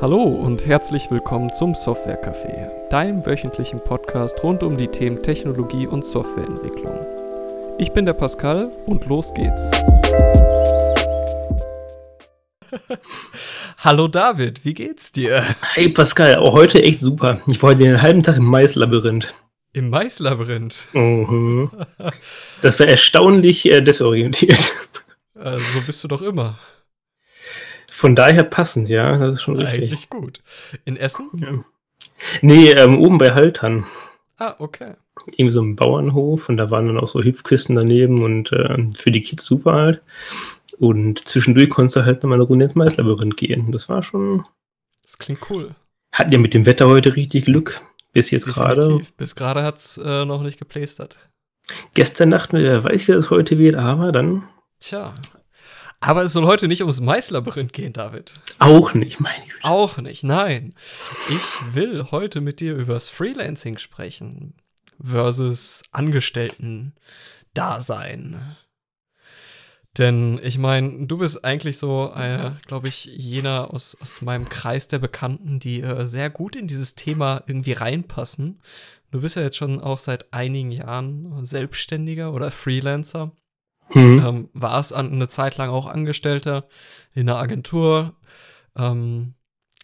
[0.00, 5.88] Hallo und herzlich willkommen zum Software Café, deinem wöchentlichen Podcast rund um die Themen Technologie
[5.88, 7.00] und Softwareentwicklung.
[7.80, 9.72] Ich bin der Pascal und los geht's.
[13.78, 15.42] Hallo David, wie geht's dir?
[15.74, 17.40] Hey Pascal, auch heute echt super.
[17.48, 19.34] Ich war heute den halben Tag im Maislabyrinth.
[19.72, 20.90] Im Maislabyrinth?
[20.92, 21.72] Mhm.
[22.62, 24.70] Das war erstaunlich äh, desorientiert.
[25.34, 26.56] Äh, so bist du doch immer.
[27.90, 29.82] Von daher passend, ja, das ist schon richtig.
[29.82, 30.42] Eigentlich gut.
[30.84, 31.30] In Essen?
[31.34, 31.64] Ja.
[32.42, 33.86] Nee, ähm, oben bei Haltern.
[34.36, 34.94] Ah, okay.
[35.26, 39.10] Irgendwie so ein Bauernhof und da waren dann auch so Hüpfkisten daneben und äh, für
[39.10, 40.02] die Kids super halt.
[40.78, 43.72] Und zwischendurch konntest du halt nochmal eine Runde ins Maislabyrinth gehen.
[43.72, 44.44] Das war schon.
[45.02, 45.70] Das klingt cool.
[46.12, 47.80] Hatten ja mit dem Wetter heute richtig Glück.
[48.12, 49.00] Bis jetzt gerade.
[49.16, 51.18] Bis gerade hat es äh, noch nicht geplästert.
[51.94, 54.44] Gestern Nacht, wer weiß, wie das heute wird, aber dann.
[54.78, 55.14] Tja.
[56.00, 58.34] Aber es soll heute nicht ums Maislabyrinth gehen, David.
[58.58, 59.64] Auch nicht, meine Güte.
[59.64, 60.74] Auch nicht, nein.
[61.28, 61.42] Ich
[61.74, 64.54] will heute mit dir übers Freelancing sprechen
[65.00, 68.56] versus Angestellten-Dasein.
[69.96, 74.86] Denn ich meine, du bist eigentlich so, äh, glaube ich, jener aus, aus meinem Kreis
[74.86, 78.62] der Bekannten, die äh, sehr gut in dieses Thema irgendwie reinpassen.
[79.10, 83.32] Du bist ja jetzt schon auch seit einigen Jahren Selbstständiger oder Freelancer.
[83.90, 84.24] Hm.
[84.24, 86.68] Ähm, warst an, eine Zeit lang auch Angestellter
[87.14, 88.14] in einer Agentur.
[88.76, 89.34] Ähm,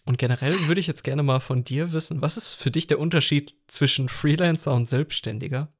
[0.05, 2.99] und generell würde ich jetzt gerne mal von dir wissen, was ist für dich der
[2.99, 5.73] Unterschied zwischen Freelancer und Selbstständiger?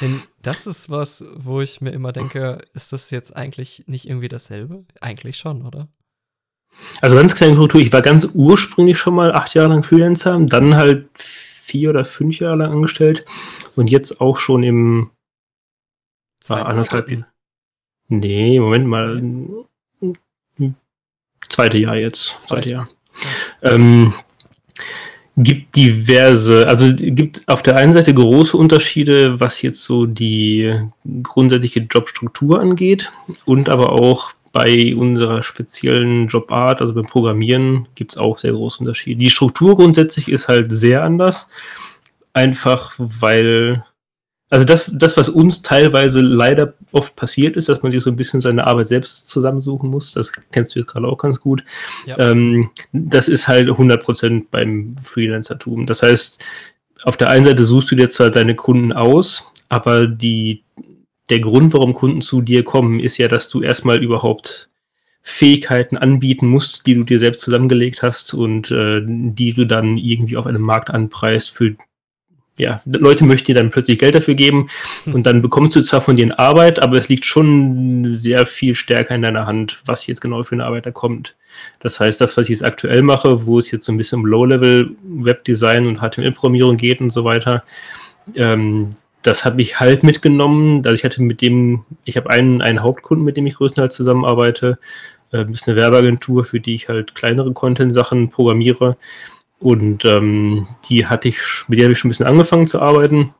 [0.00, 4.28] Denn das ist was, wo ich mir immer denke, ist das jetzt eigentlich nicht irgendwie
[4.28, 4.84] dasselbe?
[5.00, 5.88] Eigentlich schon, oder?
[7.00, 10.76] Also ganz kleine Korrektur, ich war ganz ursprünglich schon mal acht Jahre lang Freelancer, dann
[10.76, 13.24] halt vier oder fünf Jahre lang angestellt
[13.76, 15.10] und jetzt auch schon im
[16.40, 17.26] Zwei anderthalb Jahr.
[18.08, 19.22] Nee, Moment mal.
[21.48, 22.36] Zweite Jahr jetzt.
[22.40, 22.88] Zweite Jahr.
[23.62, 23.72] Ja.
[23.72, 24.14] Ähm,
[25.36, 30.78] gibt diverse, also gibt auf der einen Seite große Unterschiede, was jetzt so die
[31.22, 33.10] grundsätzliche Jobstruktur angeht
[33.44, 38.80] und aber auch bei unserer speziellen Jobart, also beim Programmieren, gibt es auch sehr große
[38.80, 39.20] Unterschiede.
[39.20, 41.48] Die Struktur grundsätzlich ist halt sehr anders,
[42.32, 43.84] einfach weil
[44.50, 48.16] also das, das, was uns teilweise leider oft passiert ist, dass man sich so ein
[48.16, 51.64] bisschen seine Arbeit selbst zusammensuchen muss, das kennst du jetzt gerade auch ganz gut,
[52.04, 52.18] ja.
[52.18, 55.86] ähm, das ist halt 100% beim Freelancertum.
[55.86, 56.44] Das heißt,
[57.04, 60.64] auf der einen Seite suchst du dir zwar deine Kunden aus, aber die,
[61.28, 64.68] der Grund, warum Kunden zu dir kommen, ist ja, dass du erstmal überhaupt
[65.22, 70.36] Fähigkeiten anbieten musst, die du dir selbst zusammengelegt hast und äh, die du dann irgendwie
[70.36, 71.76] auf einem Markt anpreist, für
[72.60, 74.68] ja, Leute möchten dir dann plötzlich Geld dafür geben
[75.04, 75.14] hm.
[75.14, 79.14] und dann bekommst du zwar von denen Arbeit, aber es liegt schon sehr viel stärker
[79.14, 81.36] in deiner Hand, was jetzt genau für eine Arbeit da kommt.
[81.80, 84.26] Das heißt, das, was ich jetzt aktuell mache, wo es jetzt so ein bisschen um
[84.26, 87.64] Low-Level-Webdesign und HTML-Programmierung geht und so weiter,
[88.36, 88.90] ähm,
[89.22, 90.82] das habe ich halt mitgenommen.
[90.84, 94.78] Also ich hatte mit dem, ich habe einen, einen Hauptkunden, mit dem ich größtenteils zusammenarbeite.
[95.32, 98.96] Äh, das ist eine Werbeagentur, für die ich halt kleinere Content-Sachen programmiere.
[99.60, 101.38] Und ähm, die hatte ich,
[101.68, 103.34] mit der habe ich schon ein bisschen angefangen zu arbeiten,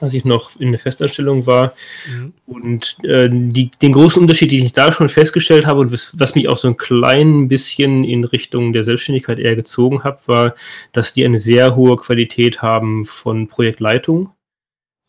[0.00, 1.72] als ich noch in der Festanstellung war.
[2.08, 2.32] Mhm.
[2.46, 6.34] Und äh, die, den großen Unterschied, den ich da schon festgestellt habe und was, was,
[6.34, 10.54] mich auch so ein klein bisschen in Richtung der Selbstständigkeit eher gezogen hat, war,
[10.92, 14.30] dass die eine sehr hohe Qualität haben von Projektleitung.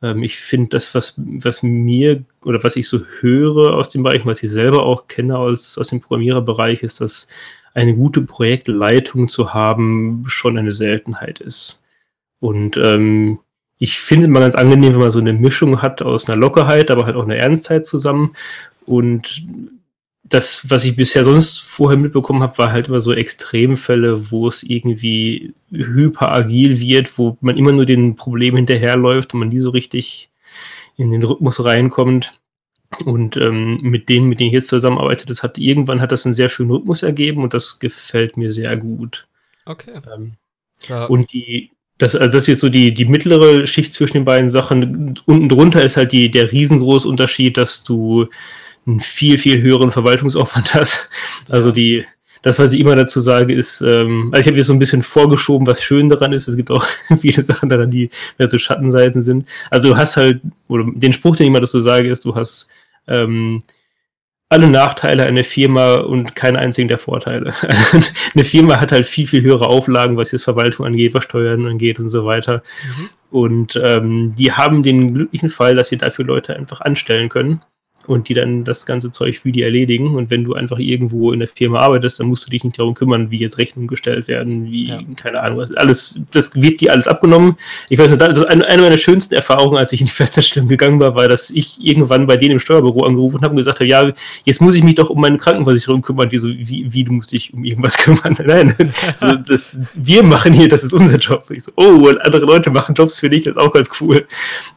[0.01, 4.25] Ähm, ich finde das, was, was mir oder was ich so höre aus dem Bereich,
[4.25, 7.27] was ich selber auch kenne aus, aus dem Programmiererbereich, ist, dass
[7.73, 11.83] eine gute Projektleitung zu haben, schon eine Seltenheit ist.
[12.39, 13.39] Und ähm,
[13.79, 16.91] ich finde es immer ganz angenehm, wenn man so eine Mischung hat aus einer Lockerheit,
[16.91, 18.35] aber halt auch einer Ernstheit zusammen.
[18.85, 19.45] Und
[20.23, 24.63] das, was ich bisher sonst vorher mitbekommen habe, war halt immer so Extremfälle, wo es
[24.63, 30.29] irgendwie hyperagil wird, wo man immer nur den Problem hinterherläuft und man nie so richtig
[30.97, 32.39] in den Rhythmus reinkommt.
[33.05, 36.33] Und ähm, mit denen, mit denen ich jetzt zusammenarbeite, das hat irgendwann hat das einen
[36.33, 39.27] sehr schönen Rhythmus ergeben und das gefällt mir sehr gut.
[39.65, 39.91] Okay.
[40.13, 40.33] Ähm,
[40.87, 41.05] ja.
[41.05, 44.49] Und die, das, also das ist jetzt so die, die mittlere Schicht zwischen den beiden
[44.49, 45.19] Sachen.
[45.25, 48.27] Unten drunter ist halt die, der riesengroße Unterschied, dass du
[48.85, 51.09] einen viel, viel höheren Verwaltungsaufwand hast.
[51.49, 51.75] Also ja.
[51.75, 52.05] die,
[52.41, 55.01] das, was ich immer dazu sage, ist, ähm, also ich habe jetzt so ein bisschen
[55.01, 56.47] vorgeschoben, was schön daran ist.
[56.47, 56.85] Es gibt auch
[57.19, 59.47] viele Sachen daran, die mehr so Schattenseiten sind.
[59.69, 62.69] Also du hast halt, oder den Spruch, den ich immer dazu sage, ist, du hast
[63.07, 63.63] ähm,
[64.53, 67.53] alle Nachteile einer Firma und keinen einzigen der Vorteile.
[68.35, 71.99] eine Firma hat halt viel, viel höhere Auflagen, was jetzt Verwaltung angeht, was Steuern angeht
[71.99, 72.61] und so weiter.
[72.85, 73.09] Mhm.
[73.31, 77.61] Und ähm, die haben den glücklichen Fall, dass sie dafür Leute einfach anstellen können.
[78.07, 80.15] Und die dann das ganze Zeug für die erledigen.
[80.15, 82.93] Und wenn du einfach irgendwo in der Firma arbeitest, dann musst du dich nicht darum
[82.93, 85.01] kümmern, wie jetzt Rechnungen gestellt werden, wie, ja.
[85.15, 85.73] keine Ahnung, was.
[85.73, 87.57] Alles, das wird dir alles abgenommen.
[87.89, 90.67] Ich weiß nicht, das ist eine, eine meiner schönsten Erfahrungen, als ich in die Festanstellung
[90.67, 93.89] gegangen war, war, dass ich irgendwann bei denen im Steuerbüro angerufen habe und gesagt habe,
[93.89, 94.11] ja,
[94.45, 96.29] jetzt muss ich mich doch um meine Krankenversicherung kümmern.
[96.29, 98.37] Die so, wie, wie du musst dich um irgendwas kümmern?
[98.45, 98.75] Nein,
[99.15, 101.49] so, das, wir machen hier, das ist unser Job.
[101.51, 104.25] Ich so, oh, und andere Leute machen Jobs für dich, das ist auch ganz cool.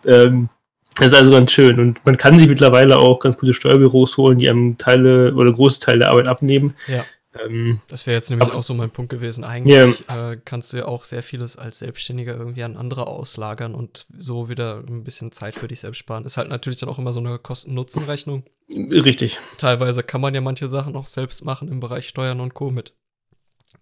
[0.06, 0.48] Ähm,
[0.98, 1.78] das ist also ganz schön.
[1.78, 5.80] Und man kann sich mittlerweile auch ganz gute Steuerbüros holen, die einem Teile oder große
[5.80, 6.74] Teile der Arbeit abnehmen.
[6.88, 7.04] Ja.
[7.38, 9.44] Ähm, das wäre jetzt nämlich aber, auch so mein Punkt gewesen.
[9.44, 10.32] Eigentlich yeah.
[10.32, 14.48] äh, kannst du ja auch sehr vieles als Selbstständiger irgendwie an andere auslagern und so
[14.48, 16.24] wieder ein bisschen Zeit für dich selbst sparen.
[16.24, 18.44] Ist halt natürlich dann auch immer so eine Kosten-Nutzen-Rechnung.
[18.70, 19.38] Richtig.
[19.58, 22.70] Teilweise kann man ja manche Sachen auch selbst machen im Bereich Steuern und Co.
[22.70, 22.94] mit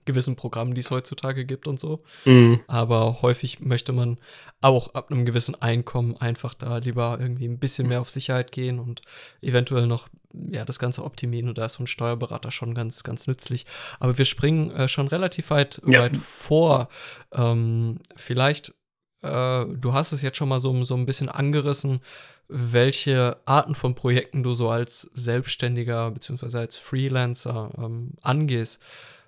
[0.05, 2.03] gewissen Programmen, die es heutzutage gibt und so.
[2.25, 2.61] Mhm.
[2.67, 4.19] Aber häufig möchte man
[4.61, 8.79] auch ab einem gewissen Einkommen einfach da lieber irgendwie ein bisschen mehr auf Sicherheit gehen
[8.79, 9.03] und
[9.43, 10.09] eventuell noch
[10.51, 11.49] ja, das Ganze optimieren.
[11.49, 13.67] Und da ist so ein Steuerberater schon ganz, ganz nützlich.
[14.01, 16.01] Aber wir springen äh, schon relativ weit, ja.
[16.01, 16.89] weit vor.
[17.33, 18.75] Ähm, vielleicht,
[19.23, 22.01] äh, du hast es jetzt schon mal so, so ein bisschen angerissen,
[22.49, 26.59] welche Arten von Projekten du so als Selbstständiger bzw.
[26.59, 28.81] als Freelancer ähm, angehst.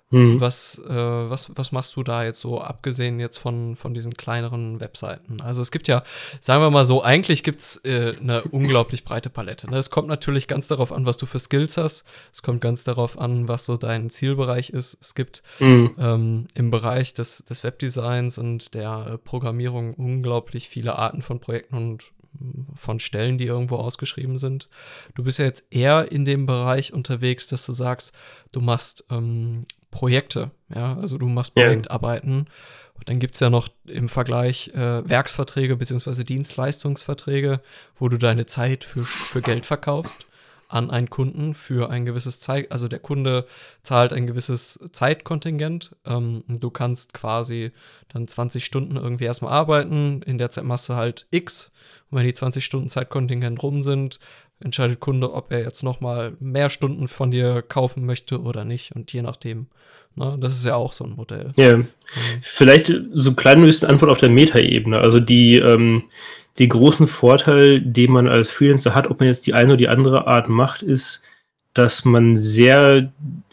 [0.09, 0.39] Mhm.
[0.39, 4.79] Was, äh, was, was machst du da jetzt so, abgesehen jetzt von, von diesen kleineren
[4.79, 5.41] Webseiten?
[5.41, 6.03] Also es gibt ja,
[6.39, 9.69] sagen wir mal so, eigentlich gibt es äh, eine unglaublich breite Palette.
[9.69, 9.77] Ne?
[9.77, 12.05] Es kommt natürlich ganz darauf an, was du für Skills hast.
[12.31, 14.97] Es kommt ganz darauf an, was so dein Zielbereich ist.
[15.01, 15.95] Es gibt mhm.
[15.99, 21.75] ähm, im Bereich des, des Webdesigns und der äh, Programmierung unglaublich viele Arten von Projekten
[21.75, 22.03] und
[22.39, 24.69] mm, von Stellen, die irgendwo ausgeschrieben sind.
[25.15, 28.13] Du bist ja jetzt eher in dem Bereich unterwegs, dass du sagst,
[28.53, 30.51] du machst ähm, Projekte.
[30.73, 32.47] Ja, also du machst Projektarbeiten.
[32.95, 36.23] Und dann gibt es ja noch im Vergleich äh, Werksverträge bzw.
[36.23, 37.61] Dienstleistungsverträge,
[37.97, 40.27] wo du deine Zeit für, für Geld verkaufst
[40.69, 43.45] an einen Kunden für ein gewisses Zeit, also der Kunde
[43.83, 45.95] zahlt ein gewisses Zeitkontingent.
[46.05, 47.71] Ähm, du kannst quasi
[48.09, 51.71] dann 20 Stunden irgendwie erstmal arbeiten, in der Zeit machst du halt X
[52.09, 54.19] und wenn die 20 Stunden Zeitkontingent rum sind,
[54.59, 58.95] entscheidet Kunde, ob er jetzt noch mal mehr Stunden von dir kaufen möchte oder nicht.
[58.95, 59.67] Und je nachdem,
[60.15, 61.53] ne, das ist ja auch so ein Modell.
[61.57, 61.87] Ja, mhm.
[62.41, 64.99] vielleicht so ein klein bisschen Antwort auf der Metaebene.
[64.99, 66.03] Also die, ähm,
[66.59, 69.89] den großen Vorteil, den man als Freelancer hat, ob man jetzt die eine oder die
[69.89, 71.21] andere Art macht, ist,
[71.73, 73.11] dass man sehr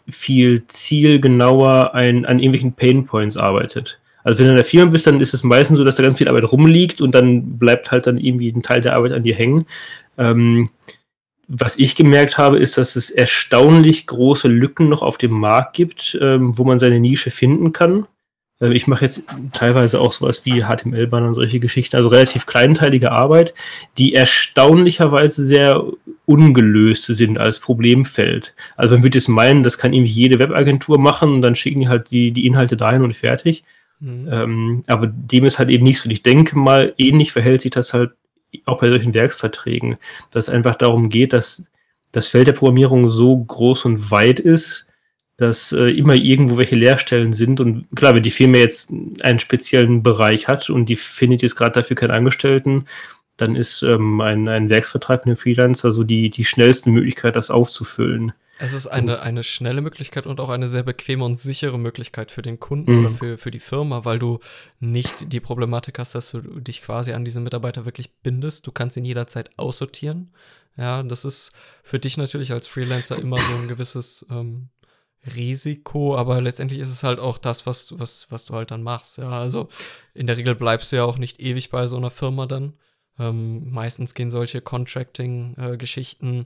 [0.08, 4.00] viel zielgenauer ein, an irgendwelchen Painpoints arbeitet.
[4.22, 6.16] Also wenn du in der Firma bist, dann ist es meistens so, dass da ganz
[6.16, 9.34] viel Arbeit rumliegt und dann bleibt halt dann irgendwie ein Teil der Arbeit an dir
[9.34, 9.66] hängen.
[10.18, 10.68] Ähm,
[11.46, 16.18] was ich gemerkt habe, ist, dass es erstaunlich große Lücken noch auf dem Markt gibt,
[16.20, 18.06] ähm, wo man seine Nische finden kann.
[18.60, 23.12] Äh, ich mache jetzt teilweise auch sowas wie HTML-Banner und solche Geschichten, also relativ kleinteilige
[23.12, 23.54] Arbeit,
[23.98, 25.84] die erstaunlicherweise sehr
[26.26, 28.54] ungelöst sind als Problemfeld.
[28.76, 31.88] Also man würde jetzt meinen, das kann irgendwie jede Webagentur machen und dann schicken die
[31.88, 33.64] halt die, die Inhalte dahin und fertig.
[34.00, 34.28] Mhm.
[34.30, 36.08] Ähm, aber dem ist halt eben nicht so.
[36.08, 38.12] Ich denke mal, ähnlich verhält sich das halt
[38.64, 39.96] auch bei solchen Werksverträgen,
[40.30, 41.70] dass es einfach darum geht, dass
[42.12, 44.86] das Feld der Programmierung so groß und weit ist,
[45.36, 47.58] dass äh, immer irgendwo welche Leerstellen sind.
[47.60, 48.92] Und klar, wenn die Firma jetzt
[49.22, 52.84] einen speziellen Bereich hat und die findet jetzt gerade dafür keinen Angestellten,
[53.36, 57.50] dann ist ähm, ein, ein Werksvertrag mit einem Freelancer so die, die schnellste Möglichkeit, das
[57.50, 58.32] aufzufüllen.
[58.58, 62.42] Es ist eine, eine schnelle Möglichkeit und auch eine sehr bequeme und sichere Möglichkeit für
[62.42, 63.06] den Kunden mhm.
[63.06, 64.38] oder für, für die Firma, weil du
[64.78, 68.66] nicht die Problematik hast, dass du dich quasi an diesen Mitarbeiter wirklich bindest.
[68.66, 70.32] Du kannst ihn jederzeit aussortieren.
[70.76, 74.68] Ja, das ist für dich natürlich als Freelancer immer so ein gewisses ähm,
[75.36, 79.18] Risiko, aber letztendlich ist es halt auch das, was, was, was du halt dann machst.
[79.18, 79.68] Ja, also
[80.14, 82.74] in der Regel bleibst du ja auch nicht ewig bei so einer Firma dann.
[83.18, 86.44] Ähm, meistens gehen solche Contracting-Geschichten äh,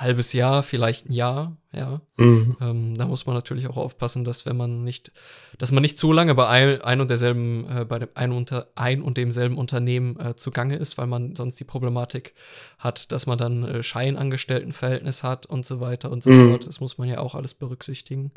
[0.00, 2.00] halbes Jahr, vielleicht ein Jahr, ja.
[2.16, 2.56] Mhm.
[2.60, 5.12] Ähm, da muss man natürlich auch aufpassen, dass wenn man nicht,
[5.58, 8.68] dass man nicht zu lange bei ein, ein und derselben, äh, bei dem ein, unter,
[8.74, 12.34] ein und demselben Unternehmen äh, zugange ist, weil man sonst die Problematik
[12.78, 16.50] hat, dass man dann äh, Scheinangestelltenverhältnis hat und so weiter und so mhm.
[16.50, 16.66] fort.
[16.66, 18.32] Das muss man ja auch alles berücksichtigen.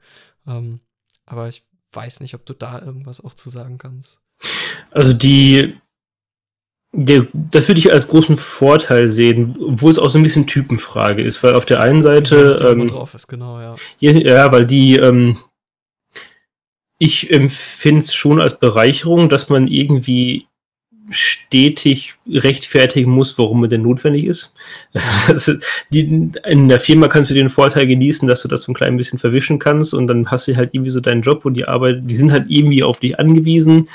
[0.45, 0.81] Ähm,
[1.25, 4.21] aber ich weiß nicht, ob du da irgendwas auch zu sagen kannst.
[4.91, 5.75] Also die
[6.95, 11.23] der, das würde ich als großen Vorteil sehen, obwohl es auch so ein bisschen Typenfrage
[11.23, 12.55] ist, weil auf der einen Seite.
[12.59, 13.75] Ja, ähm, drauf ist, genau, ja.
[13.99, 15.39] ja, weil die, ähm,
[16.99, 20.45] ich empfinde es schon als Bereicherung, dass man irgendwie
[21.09, 24.53] stetig rechtfertigen muss, warum man denn notwendig ist.
[25.27, 25.53] Also
[25.89, 28.97] die, in der Firma kannst du den Vorteil genießen, dass du das so ein klein
[28.97, 32.01] bisschen verwischen kannst und dann hast du halt irgendwie so deinen Job und die Arbeit,
[32.03, 33.89] die sind halt irgendwie auf dich angewiesen.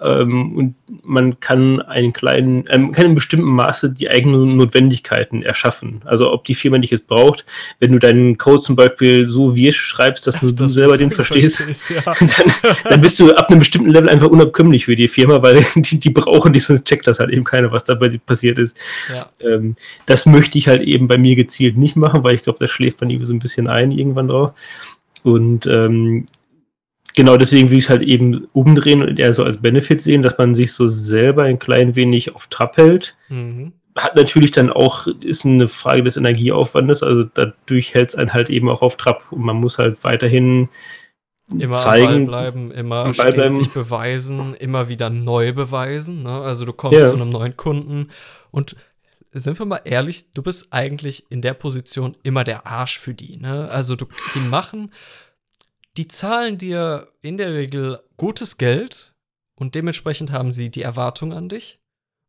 [0.00, 0.74] Ähm, und
[1.04, 6.02] man kann einen kleinen, ähm, kann in bestimmten Maße die eigenen Notwendigkeiten erschaffen.
[6.04, 7.44] Also ob die Firma nicht es braucht,
[7.78, 11.12] wenn du deinen Code zum Beispiel so wie schreibst, dass nur das du selber den
[11.12, 12.02] verstehst, verstehst ja.
[12.18, 16.00] dann, dann, bist du ab einem bestimmten Level einfach unabkömmlich für die Firma, weil die,
[16.00, 18.76] die brauchen dich, sonst checkt das halt eben keiner, was dabei passiert ist.
[19.14, 19.30] Ja.
[19.40, 22.70] Ähm, das möchte ich halt eben bei mir gezielt nicht machen, weil ich glaube, das
[22.70, 24.54] schläft man irgendwie so ein bisschen ein irgendwann drauf.
[25.22, 26.26] Und ähm,
[27.14, 30.36] genau deswegen will ich es halt eben umdrehen und eher so als Benefit sehen, dass
[30.36, 33.16] man sich so selber ein klein wenig auf Trab hält.
[33.28, 33.72] Mhm.
[33.96, 38.50] Hat natürlich dann auch, ist eine Frage des Energieaufwandes, also dadurch hält es einen halt
[38.50, 40.68] eben auch auf Trab und man muss halt weiterhin
[41.56, 43.56] immer zeigen, Ball bleiben, immer stets bleiben.
[43.56, 46.24] sich beweisen, immer wieder neu beweisen.
[46.24, 46.40] Ne?
[46.40, 47.08] Also du kommst ja.
[47.08, 48.08] zu einem neuen Kunden
[48.50, 48.74] und
[49.36, 53.36] sind wir mal ehrlich, du bist eigentlich in der Position immer der Arsch für die.
[53.36, 53.68] Ne?
[53.68, 54.92] Also du, die machen
[55.96, 59.14] die zahlen dir in der Regel gutes Geld
[59.54, 61.78] und dementsprechend haben sie die Erwartung an dich.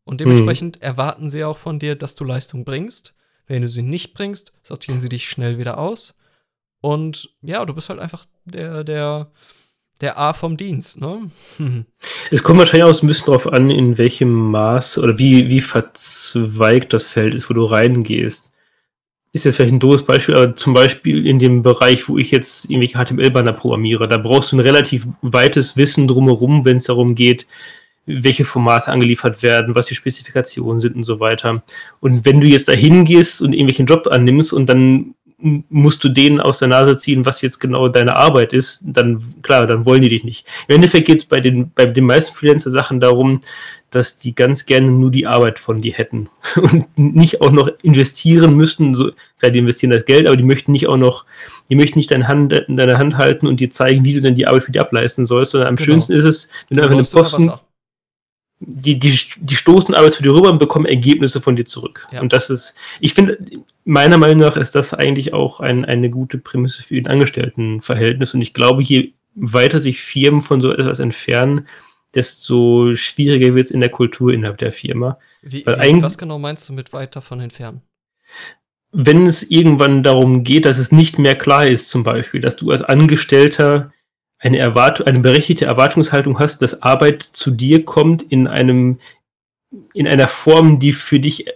[0.04, 0.84] Und dementsprechend mhm.
[0.84, 3.16] erwarten sie auch von dir, dass du Leistung bringst.
[3.48, 6.16] Wenn du sie nicht bringst, sortieren sie dich schnell wieder aus.
[6.82, 9.32] Und ja, du bist halt einfach der, der,
[10.02, 11.32] der A vom Dienst, ne?
[12.32, 16.94] es kommt wahrscheinlich auch ein bisschen darauf an, in welchem Maß oder wie, wie verzweigt
[16.94, 18.52] das Feld ist, wo du reingehst
[19.36, 22.70] ist jetzt vielleicht ein doofes Beispiel, aber zum Beispiel in dem Bereich, wo ich jetzt
[22.70, 27.46] irgendwelche HTML-Banner programmiere, da brauchst du ein relativ weites Wissen drumherum, wenn es darum geht,
[28.06, 31.64] welche Formate angeliefert werden, was die Spezifikationen sind und so weiter.
[32.00, 36.40] Und wenn du jetzt da hingehst und irgendwelchen Job annimmst und dann musst du denen
[36.40, 40.10] aus der Nase ziehen, was jetzt genau deine Arbeit ist, dann klar, dann wollen die
[40.10, 40.48] dich nicht.
[40.70, 43.42] Im Endeffekt geht es bei den, bei den meisten Freelancer-Sachen darum,
[43.96, 48.56] dass die ganz gerne nur die Arbeit von dir hätten und nicht auch noch investieren
[48.56, 48.94] müssten.
[48.94, 51.26] So, klar, die investieren das Geld, aber die möchten nicht auch noch,
[51.70, 54.48] die möchten nicht deine Hand, deine Hand halten und dir zeigen, wie du denn die
[54.48, 55.86] Arbeit für die ableisten sollst, sondern am genau.
[55.86, 57.52] schönsten ist es, wenn du, du einfach eine Posten,
[58.60, 62.08] die, die, die stoßen Arbeit zu dir rüber und bekommen Ergebnisse von dir zurück.
[62.12, 62.22] Ja.
[62.22, 63.38] Und das ist, ich finde,
[63.84, 68.34] meiner Meinung nach ist das eigentlich auch ein, eine gute Prämisse für ein Angestelltenverhältnis.
[68.34, 71.68] Und ich glaube, je weiter sich Firmen von so etwas entfernen,
[72.16, 75.20] desto schwieriger wird es in der Kultur innerhalb der Firma.
[75.42, 77.82] Wie, wie, was genau meinst du mit weit davon entfernen?
[78.92, 82.72] Wenn es irgendwann darum geht, dass es nicht mehr klar ist, zum Beispiel, dass du
[82.72, 83.92] als Angestellter
[84.40, 89.00] eine, Erwart eine berechtigte Erwartungshaltung hast, dass Arbeit zu dir kommt in einem
[89.94, 91.48] in einer Form, die für dich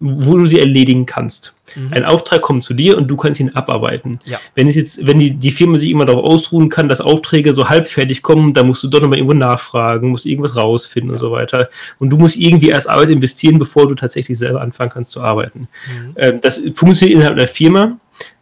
[0.00, 1.54] wo du sie erledigen kannst.
[1.76, 1.92] Mhm.
[1.92, 4.18] Ein Auftrag kommt zu dir und du kannst ihn abarbeiten.
[4.24, 4.38] Ja.
[4.54, 7.68] Wenn es jetzt, wenn die, die Firma sich immer darauf ausruhen kann, dass Aufträge so
[7.68, 11.14] halbfertig kommen, dann musst du doch nochmal irgendwo nachfragen, musst irgendwas rausfinden ja.
[11.14, 11.68] und so weiter.
[11.98, 15.68] Und du musst irgendwie erst Arbeit investieren, bevor du tatsächlich selber anfangen kannst zu arbeiten.
[15.86, 16.12] Mhm.
[16.16, 17.98] Ähm, das funktioniert innerhalb der Firma.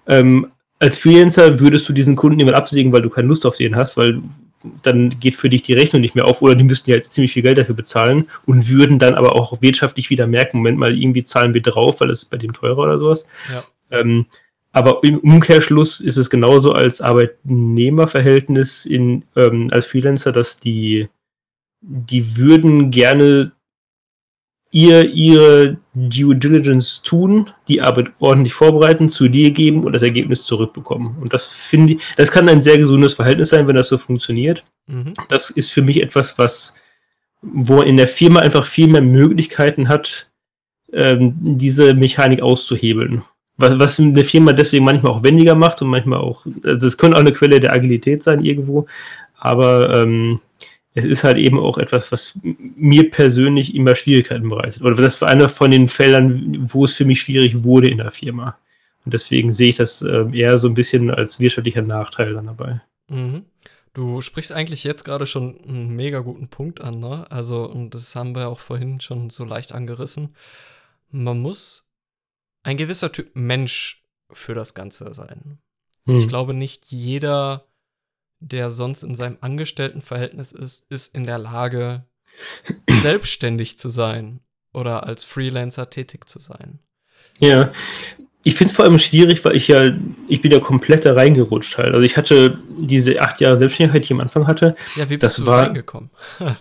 [0.08, 3.76] Ähm, als Freelancer würdest du diesen Kunden immer absägen, weil du keine Lust auf den
[3.76, 4.20] hast, weil
[4.82, 7.32] dann geht für dich die Rechnung nicht mehr auf oder die müssten ja halt ziemlich
[7.32, 11.24] viel Geld dafür bezahlen und würden dann aber auch wirtschaftlich wieder merken, Moment mal, irgendwie
[11.24, 13.26] zahlen wir drauf, weil es ist bei dem teurer oder sowas.
[13.52, 13.64] Ja.
[13.90, 14.26] Ähm,
[14.72, 21.08] aber im Umkehrschluss ist es genauso als Arbeitnehmerverhältnis in, ähm, als Freelancer, dass die,
[21.82, 23.52] die würden gerne
[24.72, 30.44] ihr ihre Due Diligence tun, die Arbeit ordentlich vorbereiten, zu dir geben und das Ergebnis
[30.44, 31.14] zurückbekommen.
[31.20, 34.64] Und das finde ich, das kann ein sehr gesundes Verhältnis sein, wenn das so funktioniert.
[34.86, 35.12] Mhm.
[35.28, 36.74] Das ist für mich etwas, was,
[37.42, 40.30] wo in der Firma einfach viel mehr Möglichkeiten hat,
[40.94, 43.22] ähm, diese Mechanik auszuhebeln.
[43.58, 47.18] Was, was eine Firma deswegen manchmal auch wendiger macht und manchmal auch, also es könnte
[47.18, 48.86] auch eine Quelle der Agilität sein irgendwo,
[49.36, 50.40] aber ähm,
[50.94, 54.82] es ist halt eben auch etwas, was mir persönlich immer Schwierigkeiten bereitet.
[54.82, 58.10] Oder das war einer von den Feldern, wo es für mich schwierig wurde in der
[58.10, 58.58] Firma.
[59.04, 62.82] Und deswegen sehe ich das äh, eher so ein bisschen als wirtschaftlicher Nachteil dann dabei.
[63.08, 63.46] Mhm.
[63.94, 67.30] Du sprichst eigentlich jetzt gerade schon einen mega guten Punkt an, ne?
[67.30, 70.34] Also, und das haben wir auch vorhin schon so leicht angerissen.
[71.10, 71.84] Man muss
[72.62, 75.58] ein gewisser Typ Mensch für das Ganze sein.
[76.06, 76.16] Hm.
[76.16, 77.66] Ich glaube, nicht jeder
[78.42, 82.04] der sonst in seinem Angestelltenverhältnis ist, ist in der Lage,
[82.90, 84.40] selbstständig zu sein
[84.72, 86.78] oder als Freelancer tätig zu sein.
[87.40, 87.70] Ja,
[88.44, 89.92] ich finde es vor allem schwierig, weil ich ja,
[90.26, 91.94] ich bin ja komplett da reingerutscht halt.
[91.94, 94.74] Also ich hatte diese acht Jahre Selbstständigkeit, die ich am Anfang hatte.
[94.96, 96.10] Ja, wie bist das du war, reingekommen?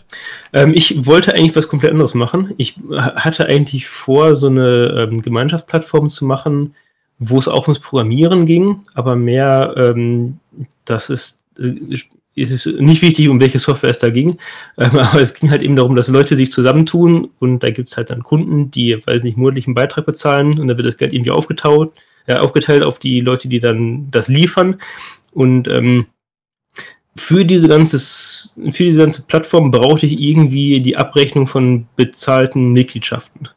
[0.54, 2.54] ähm, ich wollte eigentlich was komplett anderes machen.
[2.58, 6.76] Ich hatte eigentlich vor, so eine ähm, Gemeinschaftsplattform zu machen,
[7.18, 10.40] wo es auch ums Programmieren ging, aber mehr, ähm,
[10.86, 14.38] das ist es ist nicht wichtig, um welche Software es da ging,
[14.75, 18.10] aber es ging halt eben darum, dass Leute sich zusammentun und da gibt es halt
[18.10, 21.91] dann Kunden, die, weiß nicht, monatlichen Beitrag bezahlen und dann wird das Geld irgendwie aufgeteilt,
[22.27, 24.77] äh, aufgeteilt auf die Leute, die dann das liefern
[25.34, 26.05] und ähm,
[27.15, 33.50] für diese ganze, für diese ganze Plattform brauchte ich irgendwie die Abrechnung von bezahlten Mitgliedschaften.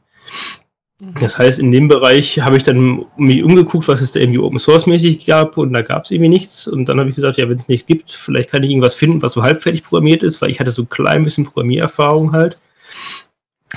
[1.00, 1.14] Mhm.
[1.20, 4.58] Das heißt, in dem Bereich habe ich dann mich umgeguckt, was es da irgendwie Open
[4.58, 6.68] Source mäßig gab und da gab es irgendwie nichts.
[6.68, 9.22] Und dann habe ich gesagt, ja, wenn es nichts gibt, vielleicht kann ich irgendwas finden,
[9.22, 12.58] was so halbfertig programmiert ist, weil ich hatte so ein klein bisschen Programmiererfahrung halt.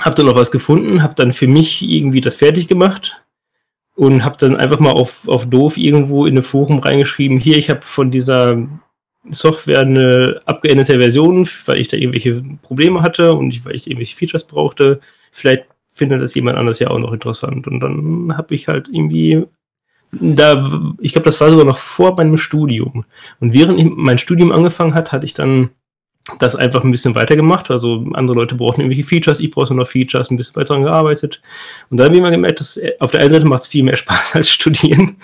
[0.00, 3.20] Habe dann noch was gefunden, habe dann für mich irgendwie das fertig gemacht
[3.96, 7.68] und habe dann einfach mal auf, auf doof irgendwo in ein Forum reingeschrieben, hier, ich
[7.68, 8.56] habe von dieser
[9.24, 14.16] Software eine abgeänderte Version, weil ich da irgendwelche Probleme hatte und ich, weil ich irgendwelche
[14.16, 15.00] Features brauchte.
[15.32, 15.64] Vielleicht
[15.98, 17.66] findet das jemand anders ja auch noch interessant.
[17.66, 19.44] Und dann habe ich halt irgendwie
[20.12, 23.04] da, ich glaube, das war sogar noch vor meinem Studium.
[23.40, 25.70] Und während ich mein Studium angefangen hat, hatte ich dann
[26.38, 27.70] das einfach ein bisschen weitergemacht.
[27.70, 31.42] Also andere Leute brauchen irgendwelche Features, ich brauche noch Features, ein bisschen weiter daran gearbeitet.
[31.90, 33.96] Und dann habe ich mal gemerkt, dass auf der einen Seite macht es viel mehr
[33.96, 35.16] Spaß als studieren.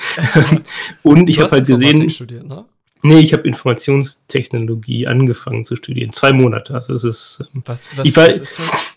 [1.02, 2.09] und ich habe halt gesehen.
[2.09, 2.64] Studiert, ne?
[3.02, 6.14] Nee, ich habe Informationstechnologie angefangen zu studieren.
[6.14, 6.73] Zwei Monate.
[6.73, 7.45] Also es ist.
[7.54, 8.93] Ähm, was, was, war, was ist das?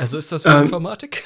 [0.00, 1.24] Also ist das für ähm, Informatik?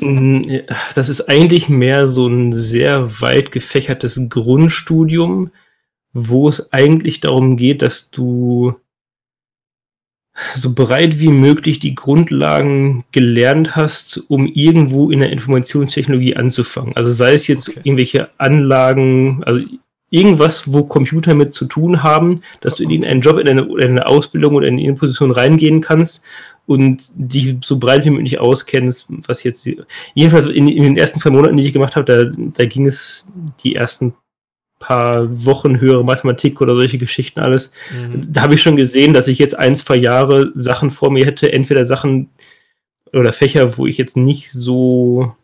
[0.96, 5.52] das ist eigentlich mehr so ein sehr weit gefächertes Grundstudium,
[6.12, 8.74] wo es eigentlich darum geht, dass du
[10.56, 16.96] so breit wie möglich die Grundlagen gelernt hast, um irgendwo in der Informationstechnologie anzufangen.
[16.96, 17.80] Also sei es jetzt okay.
[17.84, 19.60] irgendwelche Anlagen, also
[20.10, 23.90] irgendwas, wo Computer mit zu tun haben, dass du in einen Job, in eine, in
[23.90, 26.24] eine Ausbildung oder in eine Position reingehen kannst
[26.66, 29.68] und dich so breit wie möglich auskennst, was jetzt,
[30.14, 33.26] jedenfalls in, in den ersten zwei Monaten, die ich gemacht habe, da, da ging es
[33.62, 34.14] die ersten
[34.78, 37.70] paar Wochen höhere Mathematik oder solche Geschichten alles.
[37.92, 38.20] Mhm.
[38.32, 41.52] Da habe ich schon gesehen, dass ich jetzt ein, zwei Jahre Sachen vor mir hätte,
[41.52, 42.30] entweder Sachen
[43.12, 45.34] oder Fächer, wo ich jetzt nicht so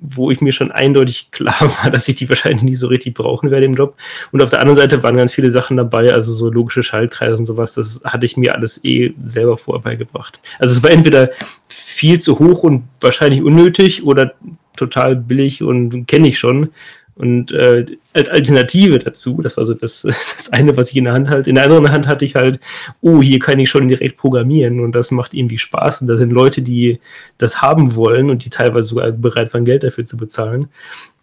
[0.00, 3.50] wo ich mir schon eindeutig klar war, dass ich die wahrscheinlich nie so richtig brauchen
[3.50, 3.96] werde im Job.
[4.32, 7.46] Und auf der anderen Seite waren ganz viele Sachen dabei, also so logische Schaltkreise und
[7.46, 10.40] sowas, das hatte ich mir alles eh selber vorher beigebracht.
[10.58, 11.30] Also es war entweder
[11.68, 14.34] viel zu hoch und wahrscheinlich unnötig oder
[14.76, 16.70] total billig und kenne ich schon.
[17.14, 20.02] Und äh, als Alternative dazu, das war so das,
[20.36, 21.50] das eine, was ich in der Hand halte.
[21.50, 22.60] In der anderen Hand hatte ich halt,
[23.00, 26.02] oh, hier kann ich schon direkt programmieren und das macht irgendwie Spaß.
[26.02, 27.00] Und da sind Leute, die
[27.38, 30.68] das haben wollen und die teilweise sogar bereit waren, Geld dafür zu bezahlen.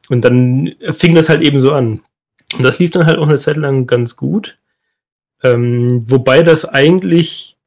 [0.10, 2.02] Und dann fing das halt eben so an.
[2.56, 4.58] Und das lief dann halt auch eine Zeit lang ganz gut.
[5.44, 7.58] Ähm, wobei das eigentlich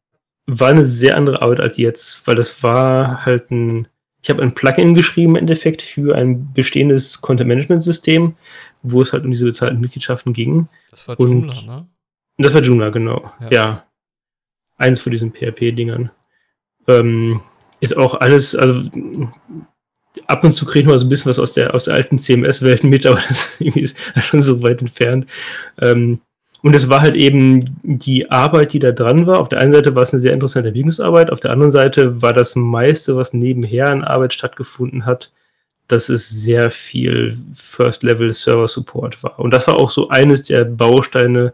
[0.46, 3.88] war eine sehr andere Arbeit als jetzt, weil das war halt ein
[4.22, 8.36] ich habe ein Plugin geschrieben im Endeffekt für ein bestehendes Content-Management-System,
[8.82, 10.68] wo es halt um diese bezahlten Mitgliedschaften ging.
[10.90, 11.86] Das war Joomla, Und ne?
[12.38, 13.32] Das war Joomla, genau.
[13.40, 13.50] Ja.
[13.50, 13.86] ja.
[14.76, 16.10] Eins von diesen PHP-Dingern.
[16.86, 17.40] Ähm,
[17.80, 18.90] ist auch alles, also
[20.26, 22.84] ab und zu kriegt man so ein bisschen was aus der, aus der alten CMS-Welt
[22.84, 25.26] mit, aber das ist schon so weit entfernt.
[25.78, 26.20] Ähm,
[26.62, 29.38] und es war halt eben die Arbeit, die da dran war.
[29.38, 32.32] Auf der einen Seite war es eine sehr interessante Entwicklungsarbeit, auf der anderen Seite war
[32.32, 35.32] das meiste, was nebenher an Arbeit stattgefunden hat,
[35.88, 39.38] dass es sehr viel First-Level-Server-Support war.
[39.38, 41.52] Und das war auch so eines der Bausteine,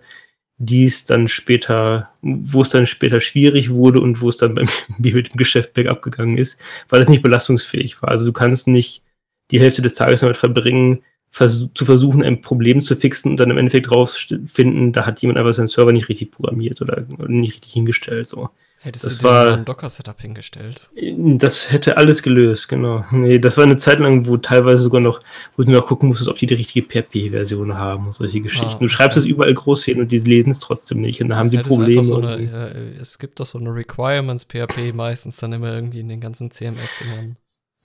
[0.59, 4.65] die es dann später, wo es dann später schwierig wurde und wo es dann bei
[4.65, 4.71] mir
[5.15, 8.11] mit dem Geschäft bergab gegangen ist, weil es nicht belastungsfähig war.
[8.11, 9.03] Also du kannst nicht
[9.51, 11.03] die Hälfte des Tages damit verbringen,
[11.37, 15.39] vers zu versuchen, ein Problem zu fixen und dann im Endeffekt rausfinden, da hat jemand
[15.39, 18.27] einfach seinen Server nicht richtig programmiert oder nicht richtig hingestellt.
[18.27, 18.49] So.
[18.79, 20.89] Hättest das du war, ein Docker-Setup hingestellt?
[20.95, 23.05] Das hätte alles gelöst, genau.
[23.11, 25.21] Nee, das war eine Zeit lang, wo teilweise sogar noch,
[25.59, 28.77] wo du noch gucken musstest, ob die die richtige PHP-Version haben und solche Geschichten.
[28.77, 31.37] Ah, du schreibst es überall groß hin und die lesen es trotzdem nicht und da
[31.37, 32.03] haben die Probleme.
[32.03, 32.67] So eine, ja,
[32.99, 37.37] es gibt doch so eine Requirements-PHP meistens dann immer irgendwie in den ganzen CMS-Dingern.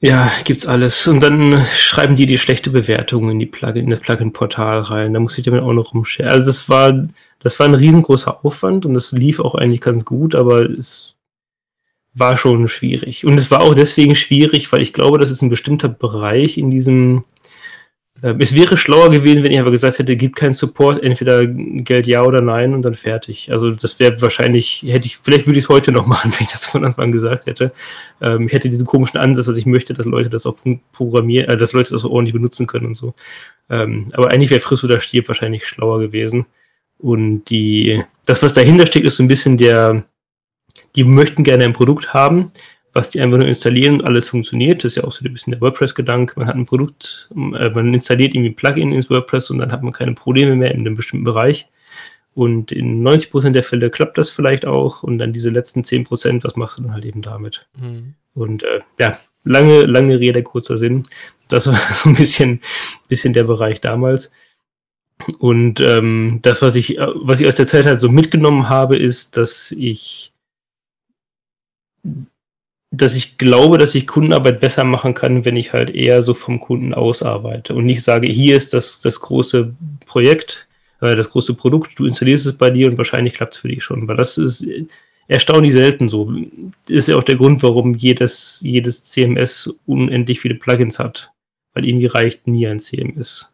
[0.03, 1.05] Ja, gibt's alles.
[1.07, 5.13] Und dann schreiben die die schlechte Bewertung in die Plugin, in das Plugin-Portal rein.
[5.13, 6.31] Da muss ich damit auch noch rumscheren.
[6.31, 7.07] Also das war,
[7.39, 11.17] das war ein riesengroßer Aufwand und das lief auch eigentlich ganz gut, aber es
[12.15, 13.25] war schon schwierig.
[13.25, 16.71] Und es war auch deswegen schwierig, weil ich glaube, das ist ein bestimmter Bereich in
[16.71, 17.23] diesem
[18.21, 22.23] es wäre schlauer gewesen, wenn ich aber gesagt hätte, gibt keinen Support, entweder Geld ja
[22.23, 23.51] oder nein und dann fertig.
[23.51, 26.51] Also das wäre wahrscheinlich, hätte ich, vielleicht würde ich es heute noch machen, wenn ich
[26.51, 27.73] das von Anfang gesagt hätte.
[28.21, 30.55] Ähm, ich hätte diesen komischen Ansatz, dass ich möchte, dass Leute das auch
[30.91, 33.15] programmieren, äh, dass Leute das auch ordentlich benutzen können und so.
[33.71, 36.45] Ähm, aber eigentlich wäre Friss oder Stirb wahrscheinlich schlauer gewesen.
[36.99, 40.03] Und die, das, was dahinter steckt, ist so ein bisschen der,
[40.95, 42.51] die möchten gerne ein Produkt haben,
[42.93, 44.83] was die einfach nur installieren und alles funktioniert.
[44.83, 46.37] Das ist ja auch so ein bisschen der WordPress-Gedanke.
[46.37, 49.83] Man hat ein Produkt, äh, man installiert irgendwie ein Plugin ins WordPress und dann hat
[49.83, 51.67] man keine Probleme mehr in einem bestimmten Bereich.
[52.33, 55.03] Und in 90% der Fälle klappt das vielleicht auch.
[55.03, 57.67] Und dann diese letzten 10%, was machst du dann halt eben damit?
[57.79, 58.15] Mhm.
[58.33, 61.07] Und äh, ja, lange, lange Rede, kurzer Sinn.
[61.47, 62.61] Das war so ein bisschen,
[63.07, 64.31] bisschen der Bereich damals.
[65.39, 69.37] Und ähm, das, was ich, was ich aus der Zeit halt so mitgenommen habe, ist,
[69.37, 70.33] dass ich,
[72.91, 76.59] dass ich glaube, dass ich Kundenarbeit besser machen kann, wenn ich halt eher so vom
[76.59, 79.73] Kunden aus arbeite und nicht sage, hier ist das, das große
[80.05, 80.67] Projekt,
[80.99, 83.81] äh, das große Produkt, du installierst es bei dir und wahrscheinlich klappt es für dich
[83.83, 84.67] schon, weil das ist
[85.29, 86.33] erstaunlich selten so.
[86.87, 91.31] Ist ja auch der Grund, warum jedes, jedes CMS unendlich viele Plugins hat,
[91.73, 93.50] weil irgendwie reicht nie ein CMS.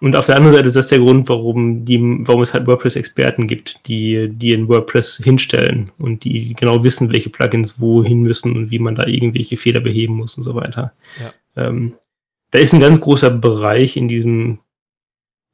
[0.00, 3.48] Und auf der anderen Seite ist das der Grund, warum, die, warum es halt WordPress-Experten
[3.48, 8.70] gibt, die, die in WordPress hinstellen und die genau wissen, welche Plugins wohin müssen und
[8.70, 10.92] wie man da irgendwelche Fehler beheben muss und so weiter.
[11.20, 11.66] Ja.
[11.66, 11.94] Ähm,
[12.52, 14.60] da ist ein ganz großer Bereich in diesem,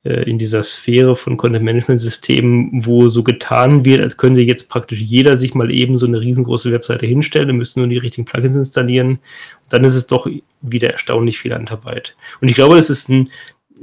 [0.04, 5.38] äh, in dieser Sphäre von Content-Management-Systemen, wo so getan wird, als könnte jetzt praktisch jeder
[5.38, 9.08] sich mal eben so eine riesengroße Webseite hinstellen, und müsste nur die richtigen Plugins installieren.
[9.08, 9.18] Und
[9.70, 10.28] dann ist es doch
[10.60, 12.14] wieder erstaunlich viel Handarbeit.
[12.42, 13.28] Und ich glaube, das ist ein,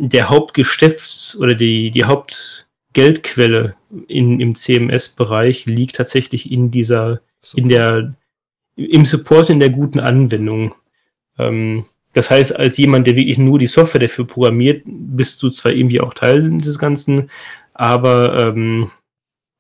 [0.10, 3.76] der Hauptgeschäfts- oder die, die Hauptgeldquelle
[4.08, 7.64] in, im CMS-Bereich liegt tatsächlich in dieser, Support.
[7.64, 8.16] in der,
[8.76, 10.74] im Support in der guten Anwendung.
[11.38, 15.72] Ähm, das heißt, als jemand, der wirklich nur die Software dafür programmiert, bist du zwar
[15.72, 17.30] irgendwie auch Teil dieses Ganzen,
[17.74, 18.90] aber ähm,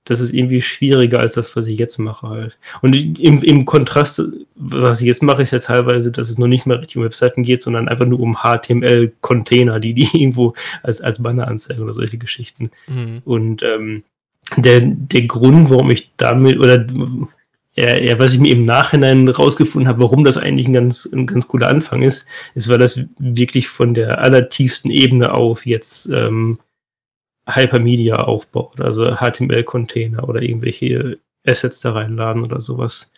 [0.05, 2.57] das ist irgendwie schwieriger als das, was ich jetzt mache halt.
[2.81, 4.21] Und im, im Kontrast,
[4.55, 7.43] was ich jetzt mache, ist ja teilweise, dass es noch nicht mal richtig um Webseiten
[7.43, 12.17] geht, sondern einfach nur um HTML-Container, die die irgendwo als, als Banner anzeigen oder solche
[12.17, 12.71] Geschichten.
[12.87, 13.21] Mhm.
[13.25, 14.03] Und ähm,
[14.57, 16.85] der, der Grund, warum ich damit, oder
[17.75, 21.25] ja, ja, was ich mir im Nachhinein rausgefunden habe, warum das eigentlich ein ganz, ein
[21.25, 26.59] ganz cooler Anfang ist, ist, weil das wirklich von der allertiefsten Ebene auf jetzt ähm,
[27.55, 33.11] Hypermedia aufbaut, also HTML-Container oder irgendwelche Assets da reinladen oder sowas.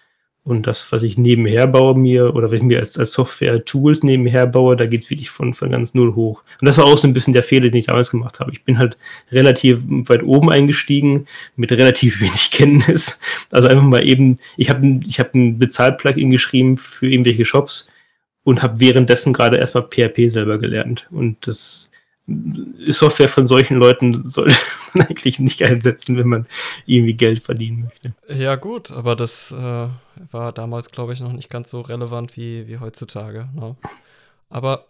[0.45, 4.45] Und das, was ich nebenher baue mir, oder was ich mir als, als Software-Tools nebenher
[4.45, 6.43] baue, da geht es wirklich von, von ganz null hoch.
[6.59, 8.51] Und das war auch so ein bisschen der Fehler, den ich damals gemacht habe.
[8.51, 8.97] Ich bin halt
[9.31, 13.19] relativ weit oben eingestiegen, mit relativ wenig Kenntnis.
[13.51, 17.89] Also einfach mal eben, ich habe ich hab ein Bezahl-Plugin geschrieben für irgendwelche Shops
[18.43, 21.07] und habe währenddessen gerade erstmal PHP selber gelernt.
[21.09, 21.89] Und das
[22.87, 24.55] Software von solchen Leuten sollte
[24.93, 26.47] man eigentlich nicht einsetzen, wenn man
[26.85, 28.13] irgendwie Geld verdienen möchte.
[28.27, 29.87] Ja, gut, aber das äh,
[30.31, 33.49] war damals, glaube ich, noch nicht ganz so relevant wie, wie heutzutage.
[33.53, 33.75] Ne?
[34.49, 34.87] Aber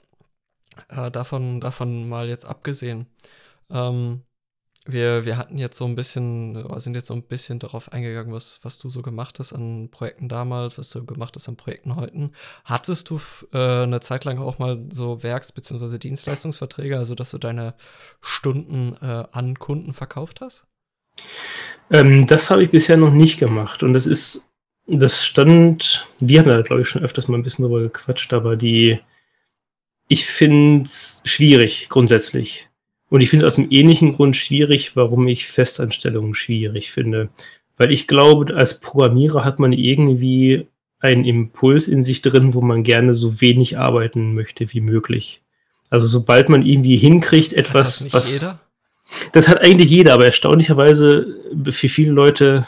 [0.89, 3.08] äh, davon, davon mal jetzt abgesehen.
[3.72, 4.22] Ähm,
[4.86, 8.60] wir, wir hatten jetzt so ein bisschen, sind jetzt so ein bisschen darauf eingegangen, was,
[8.63, 12.32] was du so gemacht hast an Projekten damals, was du gemacht hast an Projekten heute.
[12.65, 13.19] Hattest du
[13.54, 15.98] äh, eine Zeit lang auch mal so Werks- bzw.
[15.98, 17.76] Dienstleistungsverträge, also dass du deine
[18.22, 20.65] Stunden äh, an Kunden verkauft hast?
[21.89, 23.84] Ähm, das habe ich bisher noch nicht gemacht.
[23.84, 24.50] Und das ist,
[24.86, 28.58] das stand, wir haben da, glaube ich, schon öfters mal ein bisschen drüber gequatscht, aber
[28.58, 29.00] die,
[30.10, 32.67] ich finde es schwierig grundsätzlich
[33.13, 37.30] und ich finde es aus einem ähnlichen Grund schwierig, warum ich Festanstellungen schwierig finde.
[37.78, 40.65] Weil ich glaube, als Programmierer hat man irgendwie
[40.99, 45.43] einen Impuls in sich drin, wo man gerne so wenig arbeiten möchte wie möglich.
[45.91, 47.76] Also sobald man irgendwie hinkriegt, etwas.
[47.76, 48.60] Hat das nicht was, jeder?
[49.32, 52.65] Das hat eigentlich jeder, aber erstaunlicherweise für viele Leute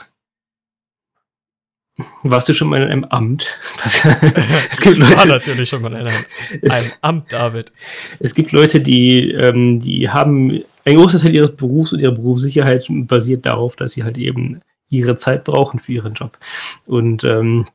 [2.23, 3.47] warst du schon mal in einem Amt?
[4.71, 6.25] es gibt Leute, war natürlich schon mal in einem,
[6.69, 7.71] einem Amt, David.
[8.19, 12.85] Es gibt Leute, die, ähm, die haben ein großer Teil ihres Berufs und ihrer Berufssicherheit
[12.89, 16.37] basiert darauf, dass sie halt eben ihre Zeit brauchen für ihren Job.
[16.85, 17.67] Und ähm,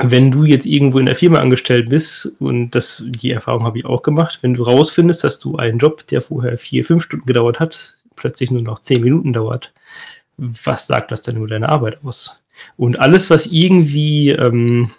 [0.00, 3.84] wenn du jetzt irgendwo in der Firma angestellt bist, und das, die Erfahrung habe ich
[3.84, 7.58] auch gemacht, wenn du rausfindest, dass du einen Job, der vorher vier, fünf Stunden gedauert
[7.58, 9.72] hat, plötzlich nur noch zehn Minuten dauert,
[10.36, 12.42] was sagt das denn über deine Arbeit aus?
[12.76, 14.90] Und alles, was irgendwie ähm,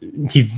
[0.00, 0.50] die,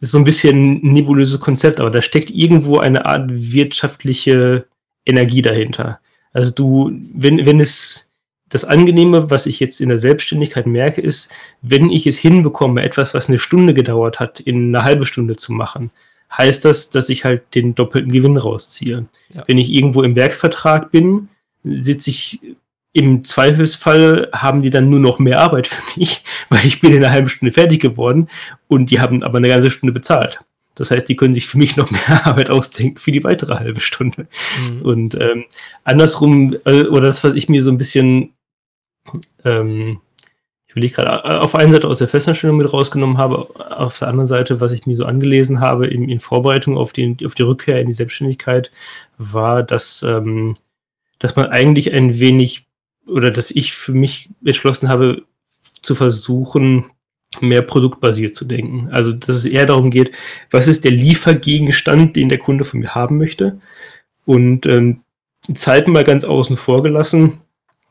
[0.00, 4.66] ist so ein bisschen ein nebulöses Konzept, aber da steckt irgendwo eine Art wirtschaftliche
[5.04, 6.00] Energie dahinter.
[6.32, 8.12] Also du, wenn, wenn es
[8.48, 11.30] das Angenehme, was ich jetzt in der Selbstständigkeit merke, ist,
[11.62, 15.52] wenn ich es hinbekomme, etwas, was eine Stunde gedauert hat, in eine halbe Stunde zu
[15.52, 15.90] machen,
[16.36, 19.06] heißt das, dass ich halt den doppelten Gewinn rausziehe.
[19.32, 19.44] Ja.
[19.46, 21.28] Wenn ich irgendwo im Werksvertrag bin,
[21.64, 22.40] sitze ich
[22.94, 26.98] im Zweifelsfall haben die dann nur noch mehr Arbeit für mich, weil ich bin in
[26.98, 28.28] einer halben Stunde fertig geworden
[28.68, 30.40] und die haben aber eine ganze Stunde bezahlt.
[30.76, 33.80] Das heißt, die können sich für mich noch mehr Arbeit ausdenken für die weitere halbe
[33.80, 34.28] Stunde.
[34.58, 34.82] Mhm.
[34.82, 35.44] Und ähm,
[35.82, 38.32] andersrum, äh, oder das, was ich mir so ein bisschen,
[39.44, 40.00] ähm,
[40.68, 43.48] ich will ich gerade äh, auf der einen Seite aus der Festanstellung mit rausgenommen habe,
[43.76, 47.16] auf der anderen Seite, was ich mir so angelesen habe in, in Vorbereitung auf, den,
[47.24, 48.70] auf die Rückkehr in die Selbstständigkeit,
[49.18, 50.54] war, dass, ähm,
[51.18, 52.66] dass man eigentlich ein wenig
[53.06, 55.22] oder dass ich für mich entschlossen habe,
[55.82, 56.86] zu versuchen,
[57.40, 58.88] mehr produktbasiert zu denken.
[58.90, 60.12] Also, dass es eher darum geht,
[60.50, 63.58] was ist der Liefergegenstand, den der Kunde von mir haben möchte?
[64.24, 65.00] Und ähm,
[65.52, 67.40] Zeit mal ganz außen vor gelassen,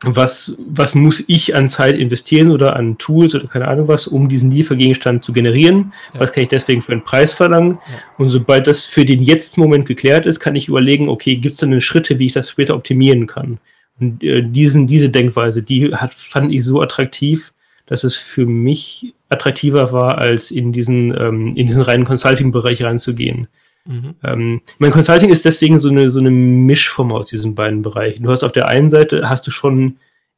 [0.06, 4.28] was, was muss ich an Zeit investieren oder an Tools oder keine Ahnung was, um
[4.28, 5.94] diesen Liefergegenstand zu generieren?
[6.14, 6.20] Ja.
[6.20, 7.80] Was kann ich deswegen für einen Preis verlangen?
[7.88, 8.00] Ja.
[8.18, 11.80] Und sobald das für den Jetzt-Moment geklärt ist, kann ich überlegen, okay, gibt es dann
[11.80, 13.60] Schritte, wie ich das später optimieren kann?
[14.00, 17.54] Und äh, diesen, diese Denkweise, die hat, fand ich so attraktiv,
[17.86, 23.48] dass es für mich attraktiver war, als in diesen, ähm, in diesen reinen Consulting-Bereich reinzugehen.
[23.86, 24.16] Mhm.
[24.24, 28.24] Ähm, mein Consulting ist deswegen so eine, so eine Mischform aus diesen beiden Bereichen.
[28.24, 29.98] Du hast auf der einen Seite hast du schon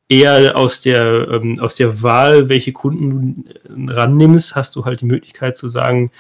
[0.10, 5.06] eher aus der, ähm, aus der Wahl, welche Kunden du rannimmst, hast du halt die
[5.06, 6.12] Möglichkeit zu sagen,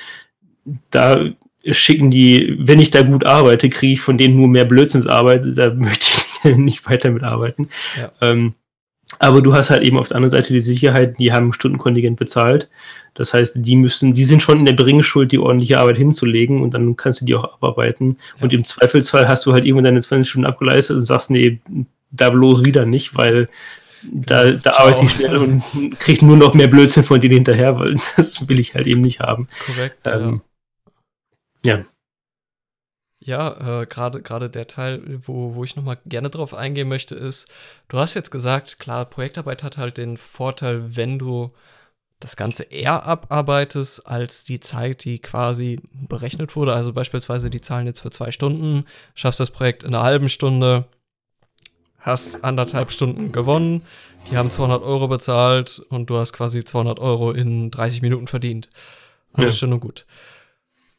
[0.89, 1.25] da
[1.71, 5.73] schicken die, wenn ich da gut arbeite, kriege ich von denen nur mehr Blödsinnsarbeit, da
[5.73, 6.24] möchte ich
[6.57, 7.69] nicht weiter mitarbeiten.
[7.97, 8.11] Ja.
[8.21, 8.53] Ähm,
[9.19, 12.69] aber du hast halt eben auf der anderen Seite die Sicherheit, die haben Stundenkontingent bezahlt.
[13.13, 16.73] Das heißt, die müssen, die sind schon in der Bringschuld, die ordentliche Arbeit hinzulegen und
[16.73, 18.17] dann kannst du die auch abarbeiten.
[18.37, 18.43] Ja.
[18.43, 21.59] Und im Zweifelsfall hast du halt irgendwann deine 20 Stunden abgeleistet und sagst, nee,
[22.11, 23.47] da bloß wieder nicht, weil
[24.11, 25.63] da, da arbeite ich schnell und
[25.99, 29.19] kriege nur noch mehr Blödsinn von denen hinterher, weil das will ich halt eben nicht
[29.19, 29.47] haben.
[29.65, 30.07] Korrekt.
[30.11, 30.41] Ähm,
[31.63, 31.77] ja.
[31.77, 31.85] ja.
[33.25, 37.51] Ja, äh, gerade gerade der Teil, wo, wo ich nochmal gerne drauf eingehen möchte, ist,
[37.87, 41.51] du hast jetzt gesagt, klar, Projektarbeit hat halt den Vorteil, wenn du
[42.19, 46.73] das Ganze eher abarbeitest als die Zeit, die quasi berechnet wurde.
[46.73, 48.85] Also beispielsweise die Zahlen jetzt für zwei Stunden,
[49.15, 50.85] schaffst das Projekt in einer halben Stunde,
[51.97, 53.81] hast anderthalb Stunden gewonnen,
[54.29, 58.69] die haben 200 Euro bezahlt und du hast quasi 200 Euro in 30 Minuten verdient.
[59.33, 59.59] Alles ja.
[59.61, 60.05] schön und gut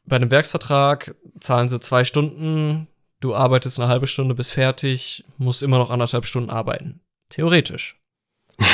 [0.07, 2.87] bei einem Werksvertrag zahlen sie zwei Stunden,
[3.21, 7.01] du arbeitest eine halbe Stunde bis fertig, musst immer noch anderthalb Stunden arbeiten.
[7.29, 8.01] Theoretisch.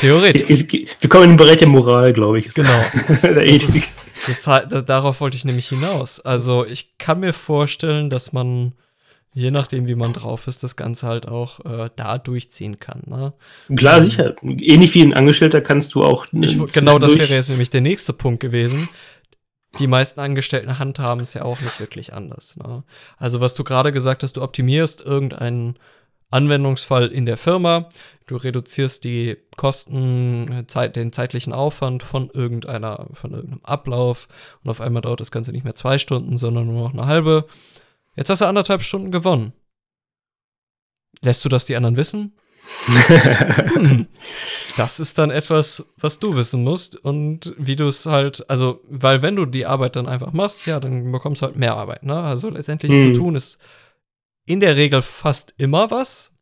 [0.00, 0.72] Theoretisch.
[1.00, 2.48] Wir kommen in den Bereich der Moral, glaube ich.
[2.52, 2.82] Genau.
[3.22, 3.88] der Ethik.
[4.26, 6.20] Das ist, das, darauf wollte ich nämlich hinaus.
[6.20, 8.72] Also ich kann mir vorstellen, dass man,
[9.32, 13.02] je nachdem, wie man drauf ist, das Ganze halt auch äh, da durchziehen kann.
[13.06, 13.32] Ne?
[13.76, 14.34] Klar, ähm, sicher.
[14.42, 16.26] Ähnlich wie ein Angestellter kannst du auch.
[16.32, 18.88] Ich, genau, das wäre jetzt nämlich der nächste Punkt gewesen
[19.78, 22.56] die meisten Angestellten handhaben es ja auch nicht wirklich anders.
[22.56, 22.84] Ne?
[23.16, 25.78] Also was du gerade gesagt hast, du optimierst irgendeinen
[26.30, 27.88] Anwendungsfall in der Firma,
[28.26, 34.28] du reduzierst die Kosten, Zeit, den zeitlichen Aufwand von irgendeiner, von irgendeinem Ablauf
[34.62, 37.46] und auf einmal dauert das Ganze nicht mehr zwei Stunden, sondern nur noch eine halbe.
[38.16, 39.52] Jetzt hast du anderthalb Stunden gewonnen.
[41.22, 42.36] Lässt du das die anderen wissen?
[42.86, 44.06] Hm.
[44.76, 49.22] Das ist dann etwas, was du wissen musst und wie du es halt, also, weil
[49.22, 52.14] wenn du die Arbeit dann einfach machst, ja, dann bekommst du halt mehr Arbeit, ne?
[52.14, 53.00] Also letztendlich hm.
[53.00, 53.58] zu tun ist
[54.46, 56.32] in der Regel fast immer was.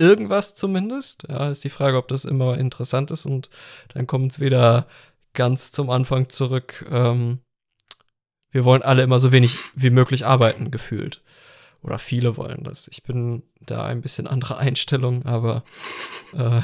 [0.00, 1.26] Irgendwas zumindest.
[1.28, 3.48] Ja, ist die Frage, ob das immer interessant ist und
[3.94, 4.86] dann kommt es wieder
[5.34, 6.84] ganz zum Anfang zurück.
[6.90, 7.40] Ähm,
[8.50, 11.22] wir wollen alle immer so wenig wie möglich arbeiten, gefühlt.
[11.82, 12.88] Oder viele wollen das.
[12.92, 15.62] Ich bin da ein bisschen andere Einstellung, aber
[16.34, 16.60] äh,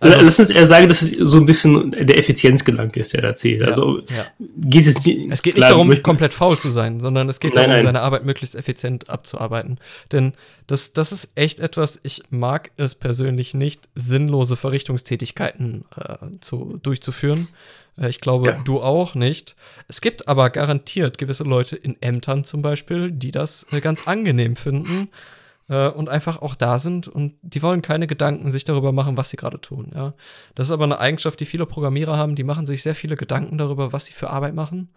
[0.00, 3.34] also, Lass uns eher sagen, dass es so ein bisschen der Effizienzgedanke ist, der da
[3.34, 3.60] zählt.
[3.60, 4.26] Ja, also ja.
[4.56, 5.28] geht es nicht.
[5.30, 7.86] Es geht nicht klar, darum, komplett faul zu sein, sondern es geht nein, darum, nein.
[7.86, 9.78] seine Arbeit möglichst effizient abzuarbeiten.
[10.10, 10.32] Denn
[10.66, 17.48] das, das ist echt etwas, ich mag es persönlich nicht, sinnlose Verrichtungstätigkeiten äh, zu, durchzuführen.
[17.98, 18.60] Äh, ich glaube, ja.
[18.64, 19.56] du auch nicht.
[19.88, 24.56] Es gibt aber garantiert gewisse Leute in Ämtern zum Beispiel, die das äh, ganz angenehm
[24.56, 25.08] finden
[25.68, 29.30] äh, und einfach auch da sind und die wollen keine Gedanken sich darüber machen, was
[29.30, 29.92] sie gerade tun.
[29.94, 30.14] Ja?
[30.54, 32.34] Das ist aber eine Eigenschaft, die viele Programmierer haben.
[32.34, 34.90] Die machen sich sehr viele Gedanken darüber, was sie für Arbeit machen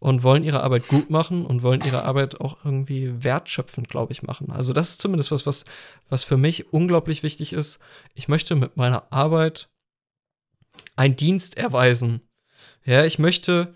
[0.00, 4.22] und wollen ihre Arbeit gut machen und wollen ihre Arbeit auch irgendwie wertschöpfend, glaube ich,
[4.22, 4.52] machen.
[4.52, 5.64] Also das ist zumindest was, was,
[6.08, 7.80] was für mich unglaublich wichtig ist.
[8.14, 9.68] Ich möchte mit meiner Arbeit
[10.94, 12.27] einen Dienst erweisen
[12.88, 13.74] ja, ich möchte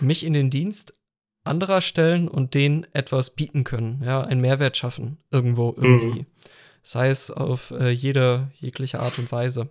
[0.00, 0.94] mich in den Dienst
[1.44, 6.20] anderer stellen und denen etwas bieten können, ja, einen Mehrwert schaffen, irgendwo, irgendwie.
[6.20, 6.26] Mhm.
[6.82, 9.68] Sei es auf äh, jede, jegliche Art und Weise.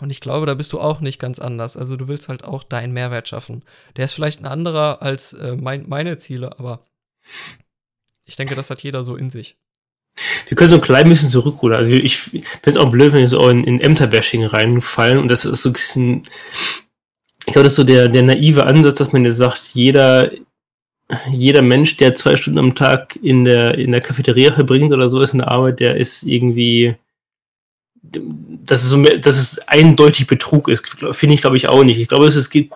[0.00, 1.76] Und ich glaube, da bist du auch nicht ganz anders.
[1.76, 3.62] Also du willst halt auch deinen Mehrwert schaffen.
[3.96, 6.84] Der ist vielleicht ein anderer als äh, mein, meine Ziele, aber
[8.24, 9.56] ich denke, das hat jeder so in sich.
[10.48, 11.80] Wir können so ein klein bisschen zurückrudern.
[11.80, 15.44] Also ich finde es auch blöd, wenn wir so in, in Ämterbashing reinfallen und das
[15.44, 16.22] ist so ein bisschen
[17.46, 20.30] ich glaube, das ist so der, der naive Ansatz, dass man jetzt sagt, jeder,
[21.30, 25.20] jeder Mensch, der zwei Stunden am Tag in der, in der Cafeteria verbringt oder so,
[25.20, 26.96] ist in der Arbeit, der ist irgendwie,
[28.02, 31.98] dass es, so, dass es eindeutig Betrug ist, finde ich, glaube ich, auch nicht.
[31.98, 32.72] Ich glaube, es, es gibt,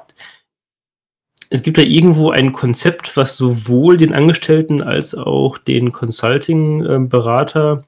[1.50, 7.84] es gibt da irgendwo ein Konzept, was sowohl den Angestellten als auch den Consulting-Berater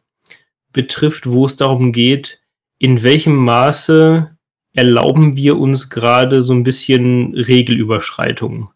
[0.72, 2.40] betrifft, wo es darum geht,
[2.78, 4.34] in welchem Maße
[4.74, 8.68] erlauben wir uns gerade so ein bisschen Regelüberschreitungen.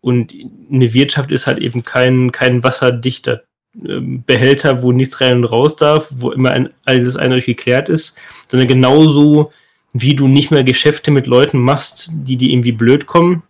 [0.00, 0.34] Und
[0.70, 3.42] eine Wirtschaft ist halt eben kein, kein wasserdichter
[3.84, 8.16] ähm, Behälter, wo nichts rein und raus darf, wo immer ein, alles eindeutig geklärt ist,
[8.48, 9.52] sondern genauso
[9.92, 13.42] wie du nicht mehr Geschäfte mit Leuten machst, die dir irgendwie blöd kommen,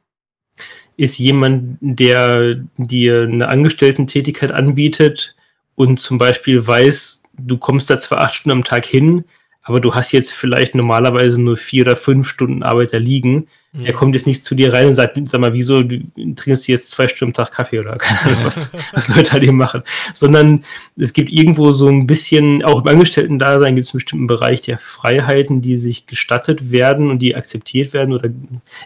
[0.97, 5.37] ist jemand, der dir eine Angestellten-Tätigkeit anbietet
[5.75, 9.25] und zum Beispiel weiß, du kommst da zwar acht Stunden am Tag hin,
[9.67, 13.49] aber du hast jetzt vielleicht normalerweise nur vier oder fünf Stunden Arbeit da liegen.
[13.73, 13.85] Mhm.
[13.85, 15.99] Er kommt jetzt nicht zu dir rein und sagt, sag mal, wieso, du
[16.37, 19.53] trinkst jetzt zwei Stunden am Tag Kaffee oder keine Ahnung, was, was Leute halt hier
[19.53, 19.83] machen.
[20.15, 20.63] Sondern
[20.97, 24.79] es gibt irgendwo so ein bisschen, auch im Angestellten-Dasein gibt es einen bestimmten Bereich der
[24.79, 28.15] Freiheiten, die sich gestattet werden und die akzeptiert werden.
[28.15, 28.31] Oder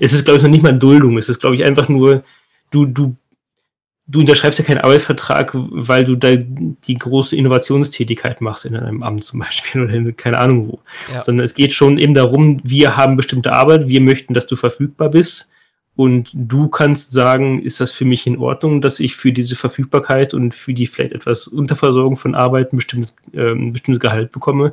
[0.01, 1.19] es ist, glaube ich, noch nicht mal Duldung.
[1.19, 2.25] Es ist, glaube ich, einfach nur,
[2.71, 3.17] du, du
[4.11, 9.25] du unterschreibst ja keinen Arbeitsvertrag, weil du da die große Innovationstätigkeit machst in einem Amt
[9.25, 10.81] zum Beispiel oder in, keine Ahnung wo.
[11.13, 11.25] Ja.
[11.25, 15.11] Sondern es geht schon eben darum, wir haben bestimmte Arbeit, wir möchten, dass du verfügbar
[15.11, 15.49] bist.
[15.97, 20.33] Und du kannst sagen, ist das für mich in Ordnung, dass ich für diese Verfügbarkeit
[20.33, 24.73] und für die vielleicht etwas Unterversorgung von Arbeit ein bestimmtes, äh, ein bestimmtes Gehalt bekomme.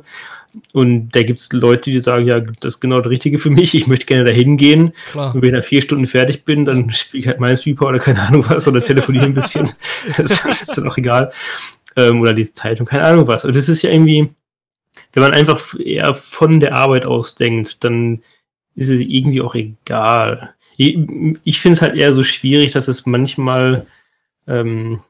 [0.72, 3.74] Und da gibt es Leute, die sagen, ja, das ist genau das Richtige für mich,
[3.74, 4.92] ich möchte gerne dahin gehen.
[5.10, 5.34] Klar.
[5.34, 7.98] Und wenn ich nach vier Stunden fertig bin, dann spiele ich halt meinen Sweeper oder
[7.98, 9.70] keine Ahnung was oder telefoniere ein bisschen.
[10.16, 11.32] das, ist dann auch egal.
[11.96, 13.44] Ähm, oder die Zeitung, keine Ahnung was.
[13.44, 14.30] Und das ist ja irgendwie,
[15.12, 18.22] wenn man einfach eher von der Arbeit aus denkt, dann
[18.74, 20.54] ist es irgendwie auch egal.
[20.76, 20.96] Ich,
[21.44, 23.86] ich finde es halt eher so schwierig, dass es manchmal
[24.46, 25.00] ähm,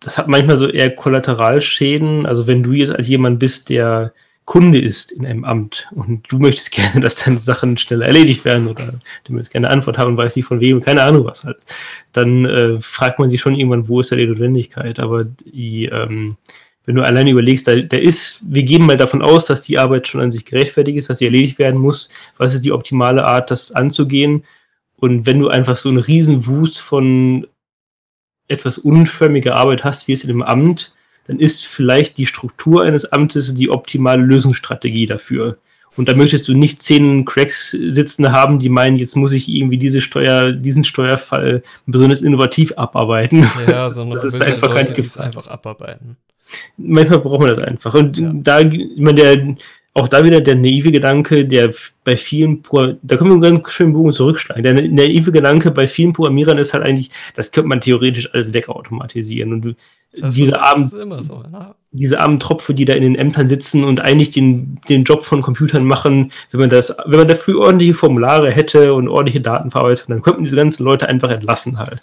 [0.00, 2.26] das hat manchmal so eher Kollateralschäden.
[2.26, 4.12] Also wenn du jetzt als jemand bist, der
[4.46, 8.68] Kunde ist in einem Amt und du möchtest gerne, dass deine Sachen schneller erledigt werden
[8.68, 11.44] oder du möchtest gerne eine Antwort haben und weißt nicht von wem, keine Ahnung was
[11.44, 11.58] halt,
[12.12, 15.00] dann äh, fragt man sich schon irgendwann, wo ist da die Notwendigkeit.
[15.00, 16.36] Aber die, ähm,
[16.86, 20.06] wenn du alleine überlegst, da, da ist, wir gehen mal davon aus, dass die Arbeit
[20.06, 22.08] schon an sich gerechtfertigt ist, dass sie erledigt werden muss.
[22.38, 24.44] Was ist die optimale Art, das anzugehen?
[24.94, 27.46] Und wenn du einfach so einen riesen Wust von
[28.48, 30.94] etwas unförmiger Arbeit hast, wie es in dem Amt,
[31.26, 35.58] dann ist vielleicht die Struktur eines Amtes die optimale Lösungsstrategie dafür.
[35.96, 39.78] Und da möchtest du nicht zehn Cracks sitzen haben, die meinen, jetzt muss ich irgendwie
[39.78, 43.46] diese Steuer, diesen Steuerfall besonders innovativ abarbeiten.
[43.66, 45.22] Ja, sondern das ist einfach Leute, kein Gefühl.
[45.22, 46.16] einfach abarbeiten.
[46.76, 47.94] Manchmal braucht man das einfach.
[47.94, 48.30] Und ja.
[48.34, 49.56] da, ich meine, der,
[49.94, 51.72] auch da wieder der naive Gedanke, der
[52.04, 52.62] bei vielen,
[53.02, 54.62] da können wir einen ganz schönen Bogen zurückschlagen.
[54.62, 59.54] Der naive Gedanke bei vielen Programmierern ist halt eigentlich, das könnte man theoretisch alles wegautomatisieren.
[59.54, 59.76] Und
[60.12, 60.88] das diese armen,
[61.22, 61.74] so, ne?
[61.90, 65.42] diese armen Tropfe, die da in den Ämtern sitzen und eigentlich den, den Job von
[65.42, 70.22] Computern machen, wenn man das, wenn man dafür ordentliche Formulare hätte und ordentliche Datenverarbeitung, dann
[70.22, 72.00] könnten diese ganzen Leute einfach entlassen halt.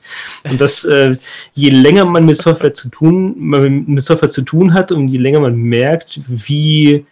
[0.49, 1.15] Und das, äh,
[1.53, 5.17] je länger man mit Software zu tun, man mit Software zu tun hat und je
[5.17, 7.05] länger man merkt, wie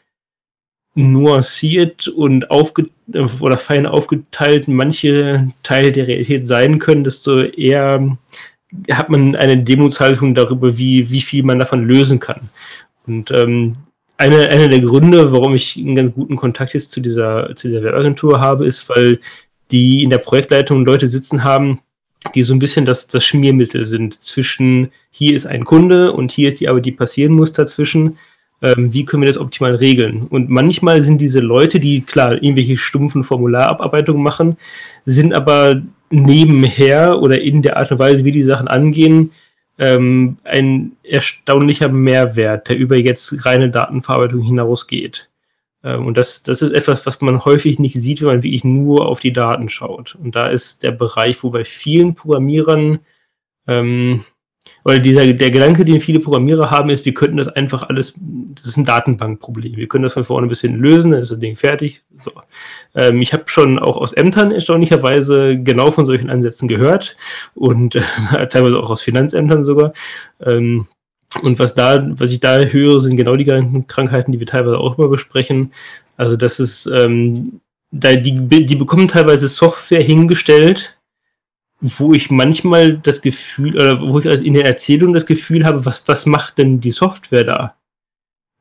[0.94, 2.90] nuanciert und aufge
[3.40, 8.18] oder fein aufgeteilt manche Teile der Realität sein können, desto eher
[8.92, 12.50] hat man eine Demutshaltung darüber, wie, wie viel man davon lösen kann.
[13.06, 13.76] Und ähm,
[14.18, 17.84] eine, einer der Gründe, warum ich einen ganz guten Kontakt jetzt zu dieser, zu dieser
[17.84, 19.20] Werbeagentur habe, ist, weil
[19.72, 21.80] die in der Projektleitung Leute sitzen haben,
[22.36, 26.48] die so ein bisschen das, das Schmiermittel sind zwischen hier ist ein Kunde und hier
[26.48, 28.18] ist die Arbeit, die passieren muss dazwischen.
[28.62, 30.28] Ähm, wie können wir das optimal regeln?
[30.30, 34.58] Und manchmal sind diese Leute, die klar irgendwelche stumpfen Formularabarbeitungen machen,
[35.06, 35.82] sind aber
[36.12, 39.32] nebenher oder in der Art und Weise, wie die Sachen angehen,
[39.78, 45.30] ähm, ein erstaunlicher Mehrwert, der über jetzt reine Datenverarbeitung hinausgeht.
[45.84, 49.08] Ähm, und das, das ist etwas, was man häufig nicht sieht, wenn man wirklich nur
[49.08, 50.16] auf die Daten schaut.
[50.22, 53.00] Und da ist der Bereich, wo bei vielen Programmierern
[53.68, 54.26] ähm,
[54.84, 58.20] weil dieser, der Gedanke, den viele Programmierer haben, ist, wir könnten das einfach alles,
[58.56, 59.76] das ist ein Datenbankproblem.
[59.76, 62.04] Wir können das von vorne bis hin lösen, dann ist das Ding fertig.
[62.18, 62.32] So.
[62.96, 67.16] Ähm, ich habe schon auch aus Ämtern erstaunlicherweise genau von solchen Ansätzen gehört
[67.56, 68.02] und äh,
[68.50, 69.94] teilweise auch aus Finanzämtern sogar.
[70.42, 70.88] Ähm,
[71.42, 73.46] und was da, was ich da höre, sind genau die
[73.88, 75.72] Krankheiten, die wir teilweise auch immer besprechen.
[76.18, 80.98] Also das ist, ähm, da die, die bekommen teilweise Software hingestellt,
[81.80, 86.08] wo ich manchmal das Gefühl, oder wo ich in der Erzählung das Gefühl habe, was,
[86.08, 87.76] was macht denn die Software da?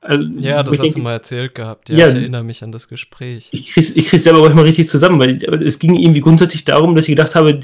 [0.03, 1.91] Also, ja, das hast denke, du mal erzählt gehabt.
[1.91, 3.49] Ja, ja, ich erinnere mich an das Gespräch.
[3.53, 6.95] Ich krieg's, ich krieg's selber auch mal richtig zusammen, weil es ging irgendwie grundsätzlich darum,
[6.95, 7.61] dass ich gedacht habe,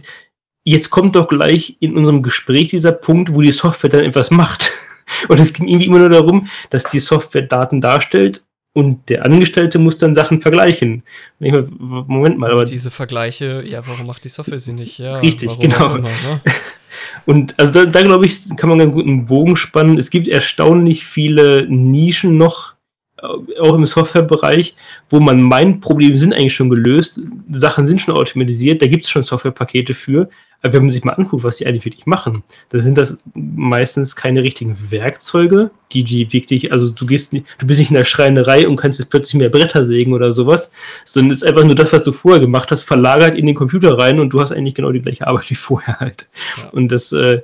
[0.63, 4.73] jetzt kommt doch gleich in unserem Gespräch dieser Punkt, wo die Software dann etwas macht.
[5.29, 8.43] Und es ging irgendwie immer nur darum, dass die Software Daten darstellt
[8.77, 11.03] und der Angestellte muss dann Sachen vergleichen.
[11.39, 12.67] Moment mal, aber.
[12.67, 14.99] Diese Vergleiche, ja, warum macht die Software sie nicht?
[14.99, 15.95] Ja, richtig, genau.
[15.95, 16.41] Immer, ne?
[17.25, 19.97] Und also da, da glaube ich, kann man ganz gut einen Bogen spannen.
[19.97, 22.75] Es gibt erstaunlich viele Nischen noch,
[23.17, 24.77] äh, auch im Softwarebereich,
[25.09, 29.11] wo man meint, Probleme sind eigentlich schon gelöst, Sachen sind schon automatisiert, da gibt es
[29.11, 30.29] schon Softwarepakete für,
[30.67, 34.17] Aber wenn man sich mal anguckt, was die eigentlich wirklich machen, dann sind das meistens
[34.17, 38.05] keine richtigen Werkzeuge, die die wirklich, also du gehst, nicht, du bist nicht in der
[38.05, 40.73] Schreinerei und kannst jetzt plötzlich mehr Bretter sägen oder sowas,
[41.05, 43.97] sondern es ist einfach nur das, was du vorher gemacht hast, verlagert in den Computer
[43.97, 46.27] rein und du hast eigentlich genau die gleiche Arbeit wie vorher halt.
[46.59, 46.71] Ja.
[46.71, 47.43] Und das äh,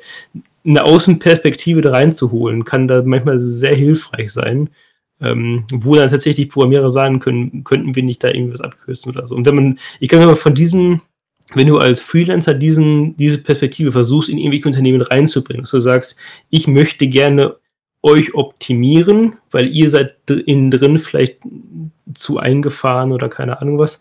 [0.65, 4.71] eine Außenperspektive da reinzuholen, kann da manchmal sehr hilfreich sein.
[5.21, 9.37] Ähm, wo dann tatsächlich Programmierer sagen können, könnten wir nicht da irgendwas abkürzen oder so.
[9.37, 11.01] Und wenn man, ich kann mal von diesem,
[11.55, 16.19] wenn du als Freelancer diesen, diese Perspektive versuchst, in irgendwelche Unternehmen reinzubringen, dass du sagst,
[16.51, 17.57] ich möchte gerne
[18.03, 21.39] euch optimieren, weil ihr seid innen drin vielleicht
[22.15, 24.01] zu eingefahren oder keine Ahnung was.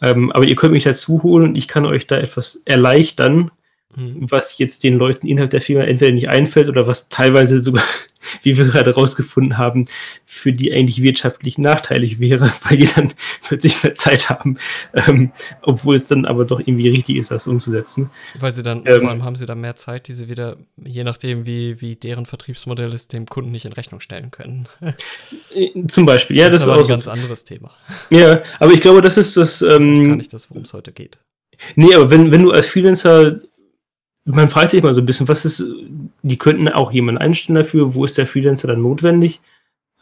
[0.00, 3.50] Ähm, aber ihr könnt mich dazu holen und ich kann euch da etwas erleichtern,
[3.94, 4.30] Mhm.
[4.30, 7.84] was jetzt den Leuten innerhalb der Firma entweder nicht einfällt oder was teilweise sogar,
[8.42, 9.86] wie wir gerade rausgefunden haben,
[10.24, 13.12] für die eigentlich wirtschaftlich nachteilig wäre, weil die dann
[13.42, 14.56] plötzlich mehr Zeit haben,
[14.94, 18.10] ähm, obwohl es dann aber doch irgendwie richtig ist, das umzusetzen.
[18.38, 21.04] Weil sie dann, ähm, vor allem haben sie dann mehr Zeit, die sie wieder, je
[21.04, 24.68] nachdem, wie, wie deren Vertriebsmodell ist, dem Kunden nicht in Rechnung stellen können.
[24.80, 27.72] Äh, zum Beispiel, ja, das, das ist, aber auch ein ganz anderes Thema.
[28.08, 29.60] Ja, aber ich glaube, das ist das.
[29.60, 31.18] Ähm, Gar nicht das, worum es heute geht.
[31.76, 33.40] Nee, aber wenn, wenn du als Freelancer
[34.24, 35.64] man fragt sich mal so ein bisschen, was ist,
[36.22, 39.40] die könnten auch jemanden einstellen dafür, wo ist der Freelancer dann notwendig?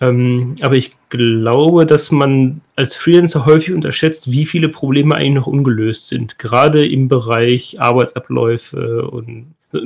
[0.00, 5.46] Ähm, aber ich glaube, dass man als Freelancer häufig unterschätzt, wie viele Probleme eigentlich noch
[5.46, 9.80] ungelöst sind, gerade im Bereich Arbeitsabläufe und äh,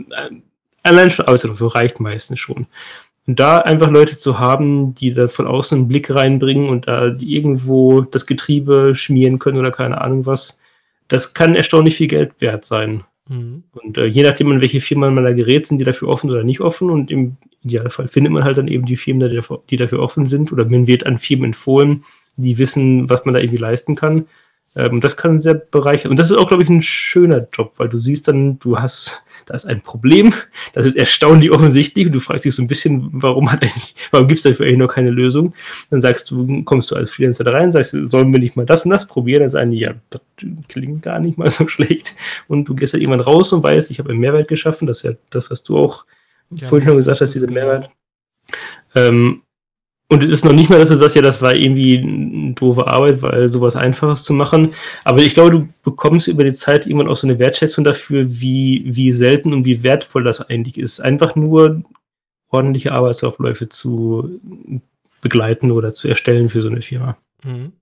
[0.83, 2.67] allein schon Arbeitsabläufe reicht meistens schon.
[3.27, 7.17] Und da einfach Leute zu haben, die da von außen einen Blick reinbringen und da
[7.19, 10.61] irgendwo das Getriebe schmieren können oder keine Ahnung was,
[11.09, 13.05] das kann erstaunlich viel Geld wert sein.
[13.29, 13.65] Mhm.
[13.73, 16.45] Und äh, je nachdem, an welche Firmen man da gerät, sind die dafür offen oder
[16.45, 16.91] nicht offen.
[16.91, 20.53] Und im Idealfall findet man halt dann eben die Firmen, die dafür offen sind.
[20.53, 22.05] Oder man wird an Firmen empfohlen,
[22.37, 24.27] die wissen, was man da irgendwie leisten kann.
[24.77, 26.11] Ähm, das kann sehr bereichern.
[26.11, 29.24] Und das ist auch, glaube ich, ein schöner Job, weil du siehst dann, du hast
[29.47, 30.33] da ist ein Problem,
[30.73, 34.29] das ist erstaunlich offensichtlich und du fragst dich so ein bisschen, warum hat eigentlich, warum
[34.29, 35.55] gibt es dafür eigentlich noch keine Lösung?
[35.91, 38.85] Dann sagst du, kommst du als Freelancer da rein, sagst, sollen wir nicht mal das
[38.85, 39.41] und das probieren?
[39.41, 40.21] Dann sagen die, ja, das
[40.69, 42.15] klingt gar nicht mal so schlecht.
[42.49, 45.03] Und du gehst halt irgendwann raus und weißt, ich habe einen Mehrwert geschaffen, das ist
[45.05, 46.05] ja das, was du auch
[46.51, 47.61] ja, vorhin schon gesagt hast, diese genau.
[47.61, 47.91] Mehrwert.
[48.95, 49.43] Ähm,
[50.09, 52.87] und es ist noch nicht mal, dass du sagst, ja, das war irgendwie eine doofe
[52.87, 54.75] Arbeit, weil sowas Einfaches zu machen.
[55.03, 58.85] Aber ich glaube, du bekommst über die Zeit irgendwann auch so eine Wertschätzung dafür, wie,
[58.87, 61.01] wie selten und wie wertvoll das eigentlich ist.
[61.01, 61.83] Einfach nur
[62.51, 64.41] ordentliche Arbeitsaufläufe zu
[65.23, 67.17] begleiten oder zu erstellen für so eine Firma.
[67.43, 67.73] Mhm.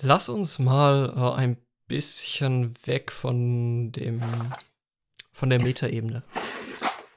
[0.00, 4.20] Lass uns mal äh, ein bisschen weg von dem
[5.32, 6.22] von der Metaebene.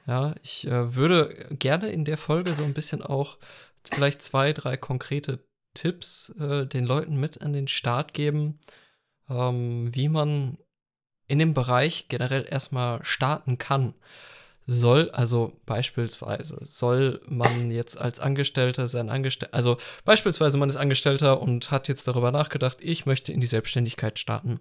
[0.06, 3.38] Ja, ich äh, würde gerne in der Folge so ein bisschen auch
[3.82, 5.44] vielleicht zwei, drei konkrete
[5.74, 8.60] Tipps äh, den Leuten mit an den Start geben,
[9.28, 10.58] ähm, wie man
[11.26, 13.94] in dem Bereich generell erstmal starten kann.
[14.68, 21.40] Soll, also beispielsweise, soll man jetzt als Angestellter sein Angestellter, also beispielsweise man ist Angestellter
[21.40, 24.58] und hat jetzt darüber nachgedacht, ich möchte in die Selbstständigkeit starten.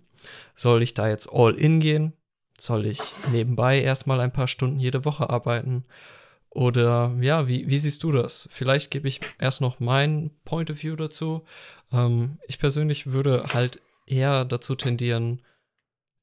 [0.56, 2.14] Soll ich da jetzt all in gehen?
[2.60, 3.00] Soll ich
[3.32, 5.86] nebenbei erstmal ein paar Stunden jede Woche arbeiten?
[6.50, 8.48] Oder ja, wie, wie siehst du das?
[8.50, 11.44] Vielleicht gebe ich erst noch mein Point of View dazu.
[11.92, 15.42] Ähm, ich persönlich würde halt eher dazu tendieren,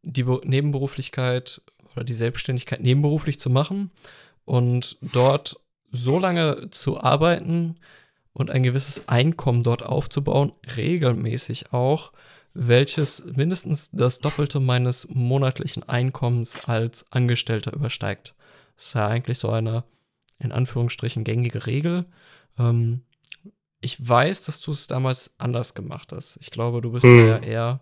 [0.02, 1.60] die Be Nebenberuflichkeit
[1.92, 3.90] oder die Selbstständigkeit nebenberuflich zu machen
[4.46, 5.60] und dort
[5.90, 7.76] so lange zu arbeiten
[8.32, 12.12] und ein gewisses Einkommen dort aufzubauen, regelmäßig auch,
[12.54, 18.34] welches mindestens das Doppelte meines monatlichen Einkommens als Angestellter übersteigt.
[18.76, 19.84] Das ist ja eigentlich so eine,
[20.38, 22.06] in Anführungsstrichen, gängige Regel.
[22.58, 23.02] Ähm,
[23.80, 26.38] ich weiß, dass du es damals anders gemacht hast.
[26.40, 27.26] Ich glaube, du bist mhm.
[27.26, 27.80] ja eher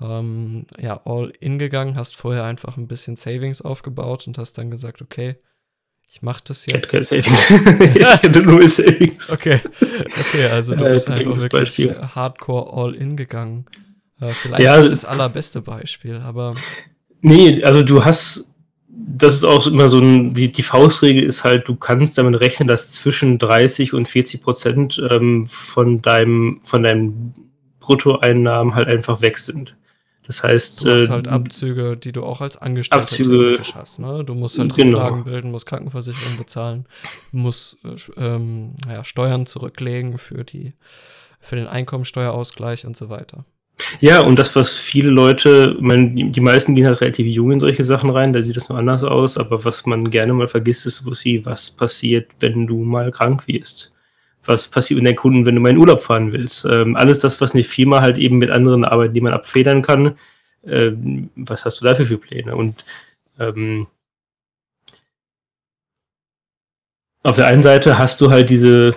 [0.00, 4.70] ähm, ja, all in gegangen, hast vorher einfach ein bisschen Savings aufgebaut und hast dann
[4.70, 5.36] gesagt, okay,
[6.10, 6.94] ich mache das jetzt.
[6.94, 7.16] Ich hätte,
[7.98, 9.30] ich hätte nur Savings.
[9.30, 11.96] Okay, okay, also du bist einfach wirklich Beispiel.
[12.14, 13.66] hardcore all in gegangen.
[14.24, 16.54] Äh, vielleicht ja, nicht das allerbeste Beispiel, aber.
[17.20, 18.52] Nee, also du hast,
[18.88, 22.68] das ist auch immer so ein, die, die Faustregel ist halt, du kannst damit rechnen,
[22.68, 27.34] dass zwischen 30 und 40 Prozent ähm, von deinem, von deinen
[27.80, 29.76] Bruttoeinnahmen halt einfach weg sind.
[30.26, 33.98] Das heißt, du hast äh, halt Abzüge, die du auch als Angestellter Abzüge, hast.
[33.98, 34.24] Ne?
[34.24, 34.98] Du musst halt genau.
[34.98, 36.86] Rücklagen bilden, musst Krankenversicherung bezahlen,
[37.30, 40.72] musst äh, ähm, ja, Steuern zurücklegen für die
[41.40, 43.44] für den Einkommensteuerausgleich und so weiter.
[44.00, 47.84] Ja, und das, was viele Leute, man, die meisten gehen halt relativ jung in solche
[47.84, 51.04] Sachen rein, da sieht das noch anders aus, aber was man gerne mal vergisst, ist,
[51.14, 53.94] sie, was passiert, wenn du mal krank wirst.
[54.44, 56.66] Was passiert mit deinen Kunden, wenn du mal in Urlaub fahren willst?
[56.66, 60.18] Ähm, alles das, was eine Firma halt eben mit anderen Arbeitnehmern abfedern kann,
[60.62, 60.92] äh,
[61.36, 62.54] was hast du dafür für Pläne?
[62.54, 62.84] Und
[63.40, 63.86] ähm,
[67.22, 68.94] auf der einen Seite hast du halt diese,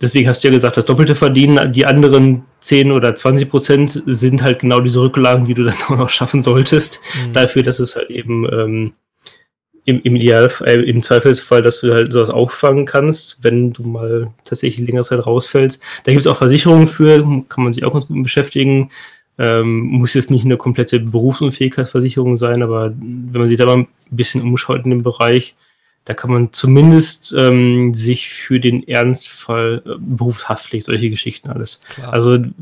[0.00, 4.42] deswegen hast du ja gesagt, das doppelte Verdienen, die anderen 10 oder 20 Prozent sind
[4.42, 7.32] halt genau diese Rücklagen, die du dann auch noch schaffen solltest, mhm.
[7.32, 8.92] dafür, dass es halt eben ähm,
[9.84, 14.30] im, im Idealfall, äh, im Zweifelsfall, dass du halt sowas auffangen kannst, wenn du mal
[14.44, 15.80] tatsächlich längere Zeit rausfällst.
[16.04, 18.90] Da gibt es auch Versicherungen für, kann man sich auch ganz gut beschäftigen.
[19.38, 23.86] Ähm, muss jetzt nicht eine komplette Berufsunfähigkeitsversicherung sein, aber wenn man sich da mal ein
[24.10, 25.54] bisschen umschaut in dem Bereich,
[26.08, 31.80] da kann man zumindest ähm, sich für den Ernstfall äh, Berufshaftpflicht, solche Geschichten alles.
[31.80, 32.14] Klar.
[32.14, 32.52] Also man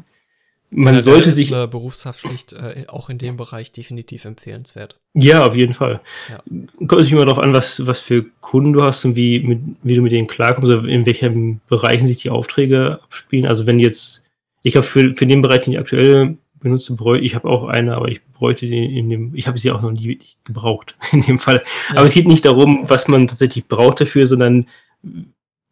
[0.70, 1.52] Generell sollte sich.
[1.52, 4.96] Ist Berufshaftpflicht äh, auch in dem Bereich definitiv empfehlenswert.
[5.14, 6.00] Ja, auf jeden Fall.
[6.28, 6.42] Ja.
[6.88, 9.94] Kommt sich immer darauf an, was, was für Kunden du hast und wie, mit, wie
[9.94, 13.46] du mit denen klarkommst, in welchen Bereichen sich die Aufträge abspielen.
[13.46, 14.24] Also wenn jetzt,
[14.64, 18.08] ich habe für, für den Bereich, den ich aktuell benutze, ich habe auch eine, aber
[18.08, 21.62] ich bräuchte in dem, ich habe sie auch noch nie gebraucht in dem Fall.
[21.90, 21.98] Ja.
[21.98, 24.66] Aber es geht nicht darum, was man tatsächlich braucht dafür, sondern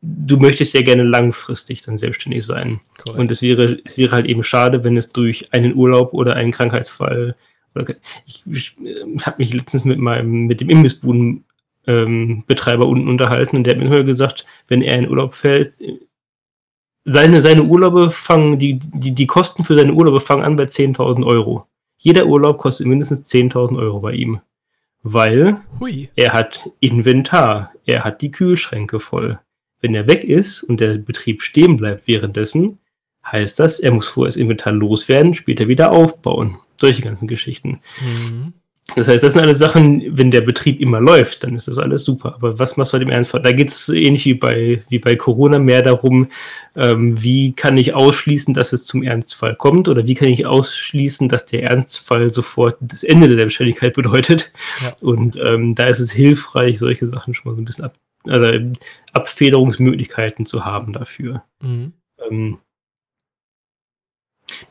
[0.03, 2.81] du möchtest ja gerne langfristig dann selbstständig sein.
[2.99, 3.19] Correct.
[3.19, 6.53] Und es wäre, es wäre halt eben schade, wenn es durch einen Urlaub oder einen
[6.53, 7.37] Krankheitsfall
[7.75, 7.95] oder
[8.27, 11.45] ich, ich äh, habe mich letztens mit meinem, mit dem Imbissbuden
[11.87, 15.75] ähm, Betreiber unten unterhalten und der hat mir immer gesagt, wenn er in Urlaub fällt,
[17.05, 21.27] seine, seine Urlaube fangen, die, die, die Kosten für seine Urlaube fangen an bei 10.000
[21.27, 21.67] Euro.
[22.05, 24.41] Jeder Urlaub kostet mindestens 10.000 Euro bei ihm.
[25.03, 26.11] Weil Hui.
[26.17, 29.41] er hat Inventar, er hat die Kühlschränke voll,
[29.81, 32.79] wenn er weg ist und der Betrieb stehen bleibt währenddessen,
[33.25, 36.59] heißt das, er muss vorher das Inventar loswerden, später wieder aufbauen.
[36.77, 37.81] Solche ganzen Geschichten.
[38.03, 38.53] Mhm.
[38.97, 42.05] Das heißt, das sind alles Sachen, wenn der Betrieb immer läuft, dann ist das alles
[42.05, 42.35] super.
[42.35, 43.41] Aber was machst du halt im Ernstfall?
[43.41, 46.29] Da geht es ähnlich wie bei, wie bei Corona mehr darum,
[46.77, 51.31] ähm, wie kann ich ausschließen, dass es zum Ernstfall kommt oder wie kann ich ausschließen,
[51.31, 54.53] dass der Ernstfall sofort das Ende der Selbstständigkeit bedeutet.
[54.83, 54.95] Ja.
[55.01, 57.95] Und ähm, da ist es hilfreich, solche Sachen schon mal so ein bisschen ab,
[58.29, 58.51] also
[59.15, 61.43] Abfederungsmöglichkeiten zu haben dafür.
[61.63, 61.95] Mhm.
[62.31, 62.59] Ähm,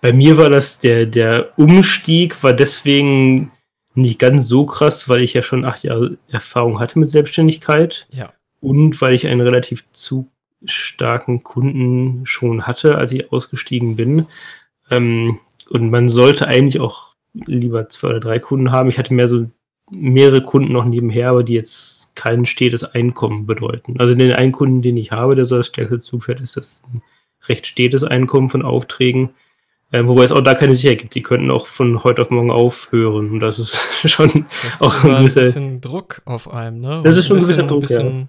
[0.01, 3.51] bei mir war das der, der Umstieg, war deswegen
[3.95, 8.07] nicht ganz so krass, weil ich ja schon acht Jahre Erfahrung hatte mit Selbstständigkeit.
[8.11, 8.33] Ja.
[8.59, 10.29] Und weil ich einen relativ zu
[10.65, 14.27] starken Kunden schon hatte, als ich ausgestiegen bin.
[14.89, 15.39] Ähm,
[15.69, 18.89] und man sollte eigentlich auch lieber zwei oder drei Kunden haben.
[18.89, 19.49] Ich hatte mehr so
[19.91, 23.99] mehrere Kunden noch nebenher, aber die jetzt kein stetes Einkommen bedeuten.
[23.99, 27.01] Also den einen Kunden, den ich habe, der so das stärkste Zugpferd ist, das ein
[27.47, 29.31] recht stetes Einkommen von Aufträgen.
[29.93, 31.13] Äh, wobei es auch da keine Sicherheit gibt.
[31.13, 33.29] Die könnten auch von heute auf morgen aufhören.
[33.29, 33.77] Und das ist
[34.09, 37.01] schon das auch ein, gewisser, bisschen Druck auf einem, ne?
[37.03, 38.27] Das ist schon ein, bisschen, ein Druck, ja.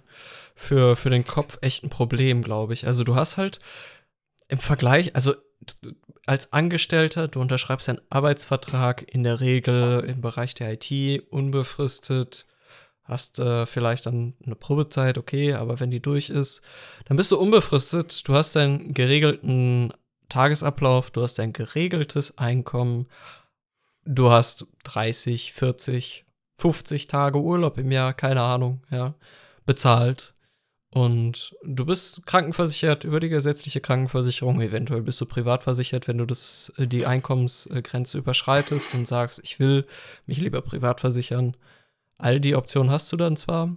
[0.55, 2.87] Für, für den Kopf echt ein Problem, glaube ich.
[2.87, 3.61] Also du hast halt
[4.49, 5.35] im Vergleich, also
[6.27, 12.47] als Angestellter, du unterschreibst einen Arbeitsvertrag in der Regel im Bereich der IT unbefristet
[13.05, 16.63] hast äh, vielleicht dann eine Probezeit, okay, aber wenn die durch ist,
[17.05, 19.93] dann bist du unbefristet, du hast deinen geregelten
[20.35, 23.07] Tagesablauf, du hast dein geregeltes Einkommen,
[24.05, 26.25] du hast 30, 40,
[26.59, 29.15] 50 Tage Urlaub im Jahr, keine Ahnung, ja,
[29.65, 30.35] bezahlt.
[30.91, 34.61] Und du bist krankenversichert über die gesetzliche Krankenversicherung.
[34.61, 39.61] Eventuell bist du privat versichert, wenn du das, äh, die Einkommensgrenze überschreitest und sagst, ich
[39.61, 39.87] will
[40.27, 41.57] mich lieber privat versichern.
[42.19, 43.77] All die Optionen hast du dann zwar,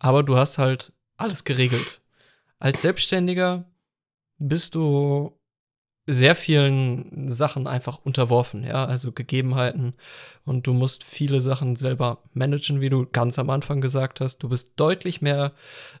[0.00, 2.00] aber du hast halt alles geregelt.
[2.58, 3.70] Als Selbstständiger
[4.38, 5.38] bist du
[6.06, 9.94] sehr vielen Sachen einfach unterworfen, ja, also Gegebenheiten
[10.44, 14.38] und du musst viele Sachen selber managen, wie du ganz am Anfang gesagt hast.
[14.38, 15.52] Du bist deutlich mehr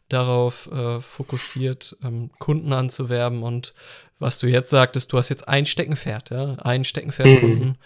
[0.08, 3.74] darauf äh, fokussiert, ähm, Kunden anzuwerben und
[4.18, 7.76] was du jetzt sagtest, du hast jetzt ein Steckenpferd, ja, ein Steckenpferd-Kunden.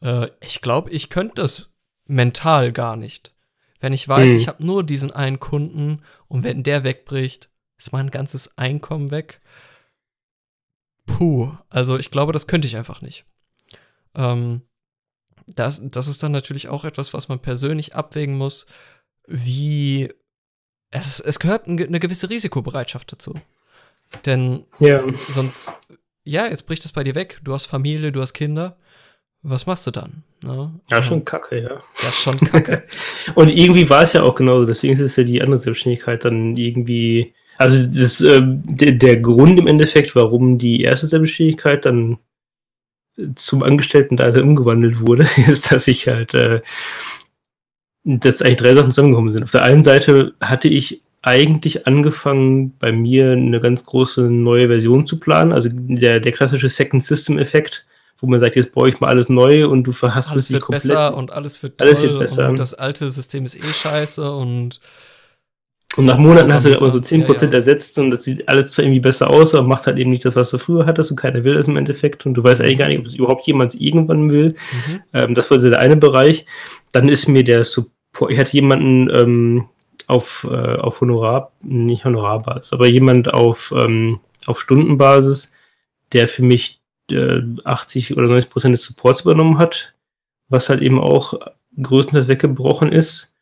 [0.00, 0.08] Mhm.
[0.08, 1.70] Äh, ich glaube, ich könnte das
[2.06, 3.34] mental gar nicht.
[3.80, 4.36] Wenn ich weiß, mhm.
[4.36, 9.40] ich habe nur diesen einen Kunden und wenn der wegbricht, ist mein ganzes Einkommen weg.
[11.06, 13.24] Puh, also ich glaube, das könnte ich einfach nicht.
[14.14, 14.62] Ähm,
[15.46, 18.66] das, das ist dann natürlich auch etwas, was man persönlich abwägen muss,
[19.26, 20.10] wie
[20.90, 23.34] es, es gehört eine gewisse Risikobereitschaft dazu.
[24.26, 25.02] Denn ja.
[25.28, 25.74] sonst,
[26.24, 28.78] ja, jetzt bricht es bei dir weg, du hast Familie, du hast Kinder
[29.44, 30.24] was machst du dann?
[30.42, 30.72] Ne?
[30.90, 31.82] Ja, schon kacke, ja.
[32.00, 32.82] Das ist schon kacke.
[33.34, 36.56] und irgendwie war es ja auch genauso, deswegen ist es ja die andere Selbstständigkeit dann
[36.56, 37.34] irgendwie.
[37.56, 42.18] Also das, äh, der, der Grund im Endeffekt, warum die erste Selbstständigkeit dann
[43.36, 46.60] zum Angestellten da umgewandelt wurde, ist, dass ich halt, äh,
[48.04, 49.44] dass eigentlich drei Sachen zusammengekommen sind.
[49.44, 55.06] Auf der einen Seite hatte ich eigentlich angefangen, bei mir eine ganz große neue Version
[55.06, 57.86] zu planen, also der, der klassische Second System Effekt,
[58.18, 60.82] wo man sagt, jetzt brauche ich mal alles neu und du verhasst alles wird komplett.
[60.82, 62.50] besser und alles wird toll alles wird besser.
[62.50, 64.80] und das alte System ist eh scheiße und
[65.96, 67.54] und nach Monaten hast du aber so 10% Ja, ja.
[67.54, 70.36] ersetzt und das sieht alles zwar irgendwie besser aus, aber macht halt eben nicht das,
[70.36, 72.88] was du früher hattest und keiner will das im Endeffekt und du weißt eigentlich gar
[72.88, 74.56] nicht, ob es überhaupt jemand irgendwann will.
[74.86, 75.02] mhm.
[75.12, 76.46] Ähm, das war so der eine Bereich.
[76.92, 79.68] Dann ist mir der Support, ich hatte jemanden ähm,
[80.06, 85.52] auf, äh, auf Honorar, nicht Honorarbasis, aber jemand auf, ähm, auf Stundenbasis,
[86.12, 86.80] der für mich
[87.10, 89.94] äh, 80 oder 90 Prozent des Supports übernommen hat,
[90.48, 91.34] was halt eben auch
[91.80, 93.33] größtenteils weggebrochen ist.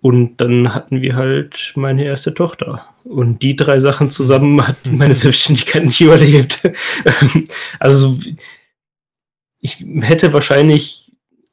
[0.00, 2.86] Und dann hatten wir halt meine erste Tochter.
[3.04, 6.60] Und die drei Sachen zusammen hat meine Selbstständigkeit nicht überlebt.
[7.80, 8.18] also
[9.60, 11.12] ich hätte wahrscheinlich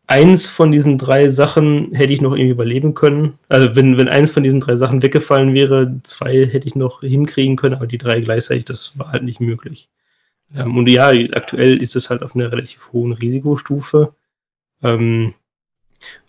[0.09, 3.37] eins von diesen drei Sachen hätte ich noch irgendwie überleben können.
[3.47, 7.55] Also wenn, wenn eins von diesen drei Sachen weggefallen wäre, zwei hätte ich noch hinkriegen
[7.55, 9.87] können, aber die drei gleichzeitig, das war halt nicht möglich.
[10.53, 10.63] Ja.
[10.63, 14.15] Ähm, und ja, aktuell ist es halt auf einer relativ hohen Risikostufe.
[14.81, 15.35] Ähm,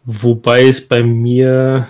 [0.05, 1.89] wobei es bei mir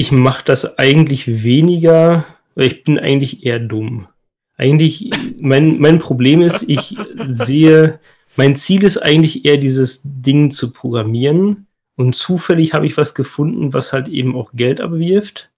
[0.00, 4.08] ich mache das eigentlich weniger, weil ich bin eigentlich eher dumm.
[4.56, 6.96] Eigentlich, mein, mein Problem ist, ich
[7.28, 8.00] sehe,
[8.34, 13.74] mein Ziel ist eigentlich eher dieses Ding zu programmieren und zufällig habe ich was gefunden,
[13.74, 15.50] was halt eben auch Geld abwirft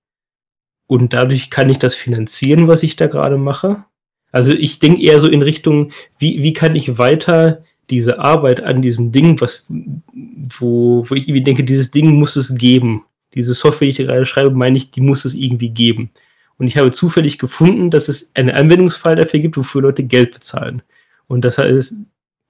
[0.89, 3.85] und dadurch kann ich das finanzieren, was ich da gerade mache.
[4.33, 8.83] Also ich denke eher so in Richtung, wie, wie kann ich weiter diese Arbeit an
[8.83, 13.05] diesem Ding, was, wo, wo ich irgendwie denke, dieses Ding muss es geben.
[13.35, 16.11] Diese Software, die ich gerade schreibe, meine ich, die muss es irgendwie geben.
[16.59, 20.83] Und ich habe zufällig gefunden, dass es einen Anwendungsfall dafür gibt, wofür Leute Geld bezahlen.
[21.27, 21.95] Und das heißt,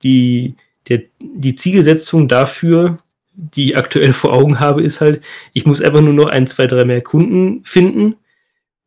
[0.03, 0.55] die,
[0.89, 2.99] der, die Zielsetzung dafür,
[3.35, 5.23] die ich aktuell vor Augen habe, ist halt,
[5.53, 8.17] ich muss einfach nur noch ein, zwei, drei mehr Kunden finden,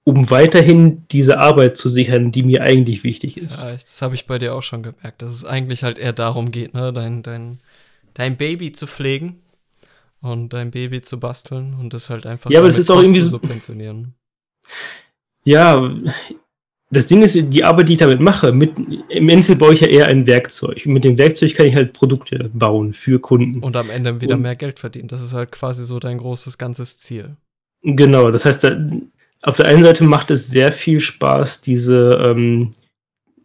[0.08, 3.64] um weiterhin diese Arbeit zu sichern, die mir eigentlich wichtig ist.
[3.64, 6.52] Ja, das habe ich bei dir auch schon gemerkt, dass es eigentlich halt eher darum
[6.52, 7.60] geht, ne, dein, dein,
[8.14, 9.38] dein Baby zu pflegen
[10.22, 13.20] und dein Baby zu basteln und das halt einfach Ja, aber das ist auch irgendwie
[13.22, 14.14] so- subventionieren.
[15.44, 15.92] Ja,
[16.92, 18.74] das Ding ist, die Arbeit, die ich damit mache, mit,
[19.10, 20.86] im Endeffekt baue ich ja eher ein Werkzeug.
[20.86, 23.60] Mit dem Werkzeug kann ich halt Produkte bauen für Kunden.
[23.64, 25.08] Und am Ende wieder Und- mehr Geld verdienen.
[25.08, 27.36] Das ist halt quasi so dein großes ganzes Ziel.
[27.84, 28.76] Genau, das heißt, da,
[29.46, 32.72] auf der einen Seite macht es sehr viel Spaß, diese, ähm,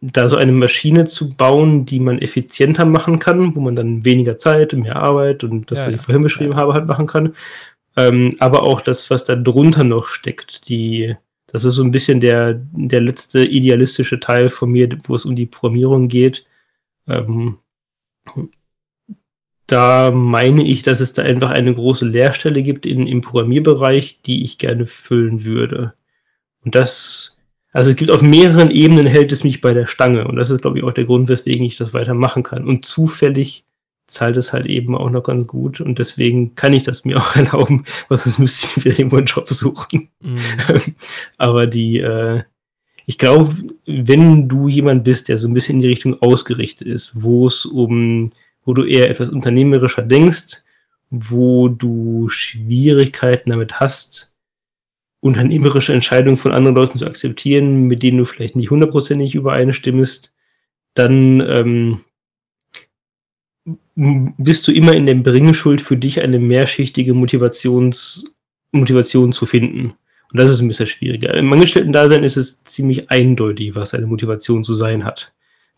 [0.00, 4.38] da so eine Maschine zu bauen, die man effizienter machen kann, wo man dann weniger
[4.38, 6.56] Zeit, mehr Arbeit und das, Ja, was ich vorhin beschrieben Ja.
[6.58, 7.34] habe, halt machen kann.
[7.96, 11.16] Ähm, aber auch das, was da drunter noch steckt, die,
[11.48, 15.36] das ist so ein bisschen der, der letzte idealistische Teil von mir, wo es um
[15.36, 16.46] die Programmierung geht.
[17.06, 17.58] Ähm,
[19.70, 24.42] da meine ich, dass es da einfach eine große Leerstelle gibt in, im Programmierbereich, die
[24.42, 25.94] ich gerne füllen würde.
[26.64, 27.38] Und das,
[27.72, 30.26] also es gibt auf mehreren Ebenen hält es mich bei der Stange.
[30.26, 32.66] Und das ist, glaube ich, auch der Grund, weswegen ich das weitermachen kann.
[32.66, 33.64] Und zufällig
[34.08, 35.80] zahlt es halt eben auch noch ganz gut.
[35.80, 39.16] Und deswegen kann ich das mir auch erlauben, weil sonst müsste ich mir wieder irgendwo
[39.16, 40.08] einen Job suchen.
[40.20, 40.38] Mhm.
[41.38, 42.42] Aber die, äh,
[43.06, 43.54] ich glaube,
[43.86, 47.64] wenn du jemand bist, der so ein bisschen in die Richtung ausgerichtet ist, wo es
[47.64, 48.30] um,
[48.64, 50.64] wo du eher etwas unternehmerischer denkst,
[51.10, 54.34] wo du Schwierigkeiten damit hast,
[55.20, 60.32] unternehmerische Entscheidungen von anderen Leuten zu akzeptieren, mit denen du vielleicht nicht hundertprozentig übereinstimmst,
[60.94, 62.00] dann ähm,
[63.94, 68.34] bist du immer in der Bringschuld für dich eine mehrschichtige Motivations,
[68.72, 69.94] Motivation zu finden.
[70.32, 71.34] Und das ist ein bisschen schwieriger.
[71.34, 75.32] Im Angestellten-Dasein ist es ziemlich eindeutig, was eine Motivation zu sein hat.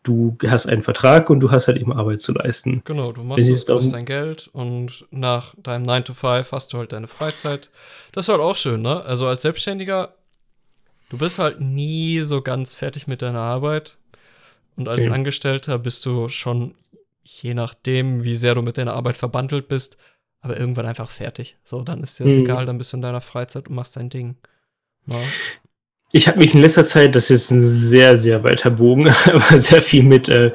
[0.05, 2.83] Du hast einen Vertrag und du hast halt eben Arbeit zu leisten.
[2.85, 6.79] Genau, du machst hast darum- dein Geld und nach deinem 9 to 5 hast du
[6.79, 7.71] halt deine Freizeit.
[8.11, 9.01] Das ist halt auch schön, ne?
[9.05, 10.15] Also als Selbstständiger,
[11.09, 13.97] du bist halt nie so ganz fertig mit deiner Arbeit.
[14.75, 15.11] Und als Okay.
[15.11, 16.75] Angestellter bist du schon,
[17.23, 19.99] je nachdem, wie sehr du mit deiner Arbeit verbandelt bist,
[20.41, 21.59] aber irgendwann einfach fertig.
[21.63, 22.41] So, dann ist dir das Mhm.
[22.41, 24.37] egal, dann bist du in deiner Freizeit und machst dein Ding.
[25.07, 25.17] Ne?
[26.15, 29.81] Ich habe mich in letzter Zeit, das ist ein sehr, sehr weiter Bogen, aber sehr
[29.81, 30.53] viel mit äh,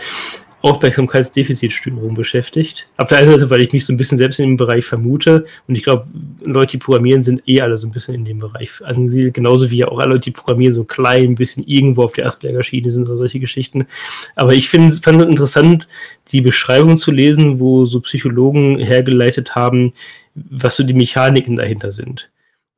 [0.62, 2.88] Aufmerksamkeitsdefizitstörung beschäftigt.
[2.97, 5.45] Auf der einen Seite, weil ich mich so ein bisschen selbst in dem Bereich vermute
[5.68, 6.05] und ich glaube,
[6.43, 9.78] Leute, die programmieren, sind eh alle so ein bisschen in dem Bereich angesiedelt, genauso wie
[9.78, 13.08] ja auch alle Leute, die programmieren, so klein ein bisschen irgendwo auf der Asperger-Schiene sind
[13.08, 13.88] oder solche Geschichten.
[14.36, 15.88] Aber ich fand es interessant,
[16.32, 19.93] die Beschreibung zu lesen, wo so Psychologen hergeleitet haben,
[20.36, 22.30] was so die Mechaniken dahinter sind.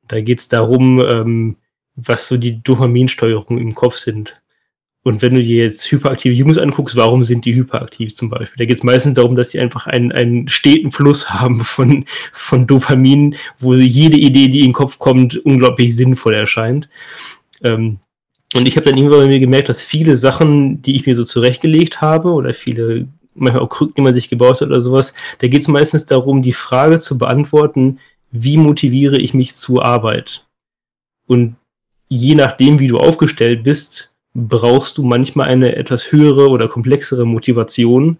[0.08, 1.56] Da geht es darum, ähm,
[1.96, 4.40] was so die Dopaminsteuerung im Kopf sind.
[5.02, 8.58] Und wenn du dir jetzt hyperaktive Jungs anguckst, warum sind die hyperaktiv zum Beispiel?
[8.58, 12.66] Da geht es meistens darum, dass die einfach einen, einen steten Fluss haben von, von
[12.66, 16.88] Dopamin, wo jede Idee, die in den Kopf kommt, unglaublich sinnvoll erscheint.
[17.64, 17.98] Ähm,
[18.52, 21.24] Und ich habe dann irgendwann bei mir gemerkt, dass viele Sachen, die ich mir so
[21.24, 25.46] zurechtgelegt habe oder viele, manchmal auch Krücken, die man sich gebaut hat oder sowas, da
[25.46, 28.00] geht es meistens darum, die Frage zu beantworten,
[28.32, 30.46] wie motiviere ich mich zur Arbeit?
[31.26, 31.56] Und
[32.10, 38.18] je nachdem, wie du aufgestellt bist, brauchst du manchmal eine etwas höhere oder komplexere Motivation,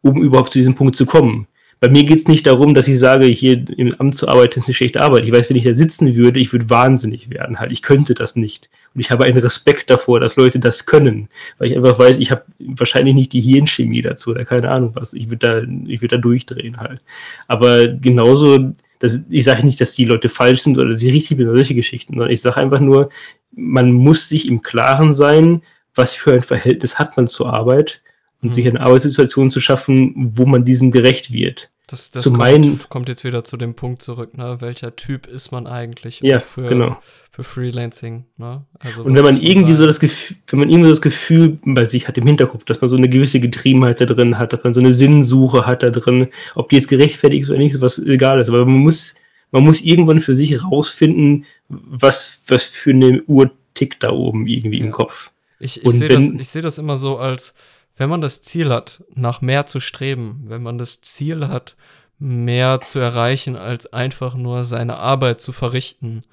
[0.00, 1.46] um überhaupt zu diesem Punkt zu kommen.
[1.80, 4.66] Bei mir geht es nicht darum, dass ich sage, hier im Amt zu arbeiten ist
[4.66, 5.24] eine schlechte Arbeit.
[5.24, 7.60] Ich weiß, wenn ich da sitzen würde, ich würde wahnsinnig werden.
[7.60, 8.68] Halt, ich könnte das nicht.
[8.94, 11.28] Und ich habe einen Respekt davor, dass Leute das können.
[11.58, 15.12] Weil ich einfach weiß, ich habe wahrscheinlich nicht die Hirnchemie dazu oder keine Ahnung was.
[15.12, 17.00] Ich würde da, ich würde da durchdrehen halt.
[17.46, 21.46] Aber genauso, das, ich sage nicht, dass die Leute falsch sind oder sie richtig sind
[21.46, 23.10] oder solche Geschichten, sondern ich sage einfach nur,
[23.52, 25.62] man muss sich im Klaren sein,
[25.94, 28.02] was für ein Verhältnis hat man zur Arbeit
[28.42, 28.52] und mhm.
[28.52, 31.70] sich eine Arbeitssituation zu schaffen, wo man diesem gerecht wird.
[31.86, 34.60] Das, das kommt, kommt, jetzt wieder zu dem Punkt zurück, ne?
[34.60, 36.98] welcher Typ ist man eigentlich ja, für, genau.
[37.38, 38.24] Für Freelancing.
[38.36, 38.64] Ne?
[38.80, 41.84] Also, und wenn man irgendwie so das Gefühl, wenn man irgendwie so das Gefühl bei
[41.84, 44.74] sich hat im Hinterkopf, dass man so eine gewisse Getriebenheit da drin hat, dass man
[44.74, 48.40] so eine Sinnsuche hat da drin, ob die jetzt gerechtfertigt ist oder nicht, was egal
[48.40, 48.48] ist.
[48.48, 49.14] Aber man muss,
[49.52, 54.80] man muss irgendwann für sich rausfinden, was, was für eine Uhr tickt da oben irgendwie
[54.80, 54.86] ja.
[54.86, 55.30] im Kopf.
[55.60, 57.54] Ich, ich sehe das, seh das immer so als,
[57.96, 61.76] wenn man das Ziel hat, nach mehr zu streben, wenn man das Ziel hat,
[62.18, 66.24] mehr zu erreichen, als einfach nur seine Arbeit zu verrichten,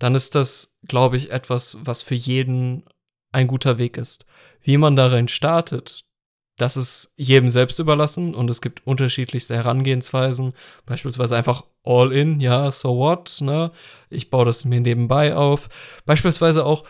[0.00, 2.84] dann ist das, glaube ich, etwas, was für jeden
[3.32, 4.26] ein guter Weg ist.
[4.60, 6.04] Wie man darin startet,
[6.56, 10.52] das ist jedem selbst überlassen und es gibt unterschiedlichste Herangehensweisen.
[10.84, 13.70] Beispielsweise einfach all in, ja, so what, ne?
[14.10, 15.68] Ich baue das mir nebenbei auf.
[16.04, 16.84] Beispielsweise auch,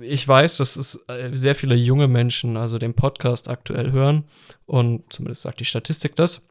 [0.00, 4.24] ich weiß, dass es äh, sehr viele junge Menschen, also den Podcast aktuell hören
[4.66, 6.42] und zumindest sagt die Statistik das.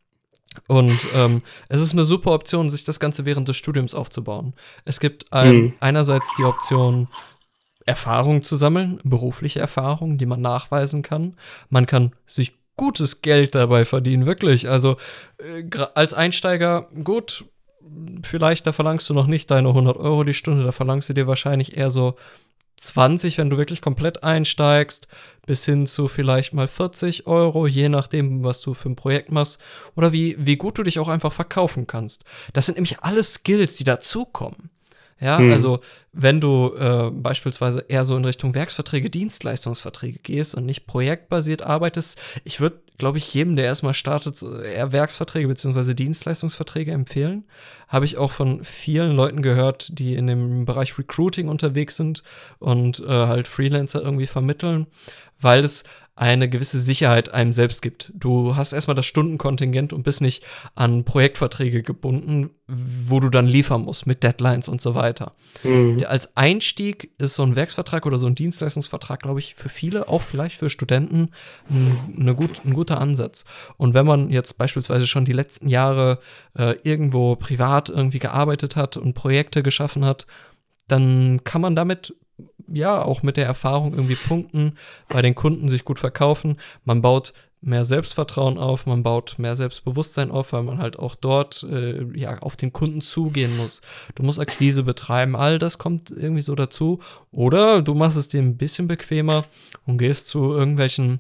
[0.67, 4.53] Und ähm, es ist eine super Option, sich das Ganze während des Studiums aufzubauen.
[4.83, 5.73] Es gibt ein, mhm.
[5.79, 7.07] einerseits die Option,
[7.85, 11.35] Erfahrung zu sammeln, berufliche Erfahrung, die man nachweisen kann.
[11.69, 14.69] Man kann sich gutes Geld dabei verdienen, wirklich.
[14.69, 14.97] Also
[15.37, 17.45] äh, als Einsteiger, gut,
[18.23, 21.27] vielleicht da verlangst du noch nicht deine 100 Euro die Stunde, da verlangst du dir
[21.27, 22.15] wahrscheinlich eher so
[22.77, 25.07] 20, wenn du wirklich komplett einsteigst,
[25.45, 29.59] bis hin zu vielleicht mal 40 Euro, je nachdem, was du für ein Projekt machst
[29.95, 32.23] oder wie, wie gut du dich auch einfach verkaufen kannst.
[32.53, 34.69] Das sind nämlich alles Skills, die dazukommen.
[35.19, 35.51] Ja, hm.
[35.51, 35.79] also
[36.11, 42.19] wenn du äh, beispielsweise eher so in Richtung Werksverträge, Dienstleistungsverträge gehst und nicht projektbasiert arbeitest,
[42.43, 45.93] ich würde, glaube ich, jedem, der erstmal startet, eher Werksverträge bzw.
[45.93, 47.45] Dienstleistungsverträge empfehlen.
[47.87, 52.23] Habe ich auch von vielen Leuten gehört, die in dem Bereich Recruiting unterwegs sind
[52.59, 54.87] und äh, halt Freelancer irgendwie vermitteln,
[55.39, 55.83] weil es
[56.17, 58.13] eine gewisse Sicherheit einem selbst gibt.
[58.15, 63.81] Du hast erstmal das Stundenkontingent und bist nicht an Projektverträge gebunden, wo du dann liefern
[63.81, 65.33] musst mit Deadlines und so weiter.
[65.63, 65.97] Mhm.
[66.07, 70.21] Als Einstieg ist so ein Werksvertrag oder so ein Dienstleistungsvertrag, glaube ich, für viele, auch
[70.21, 71.31] vielleicht für Studenten,
[71.69, 73.43] ein, gut, ein guter Ansatz.
[73.75, 76.19] Und wenn man jetzt beispielsweise schon die letzten Jahre
[76.57, 80.27] äh, irgendwo privat irgendwie gearbeitet hat und Projekte geschaffen hat,
[80.87, 82.15] dann kann man damit
[82.67, 84.77] ja auch mit der Erfahrung irgendwie punkten,
[85.09, 86.57] bei den Kunden sich gut verkaufen.
[86.83, 91.63] Man baut mehr Selbstvertrauen auf, man baut mehr Selbstbewusstsein auf, weil man halt auch dort
[91.63, 93.81] äh, ja auf den Kunden zugehen muss.
[94.13, 96.99] Du musst Akquise betreiben, all das kommt irgendwie so dazu.
[97.31, 99.45] Oder du machst es dir ein bisschen bequemer
[99.85, 101.19] und gehst zu irgendwelchen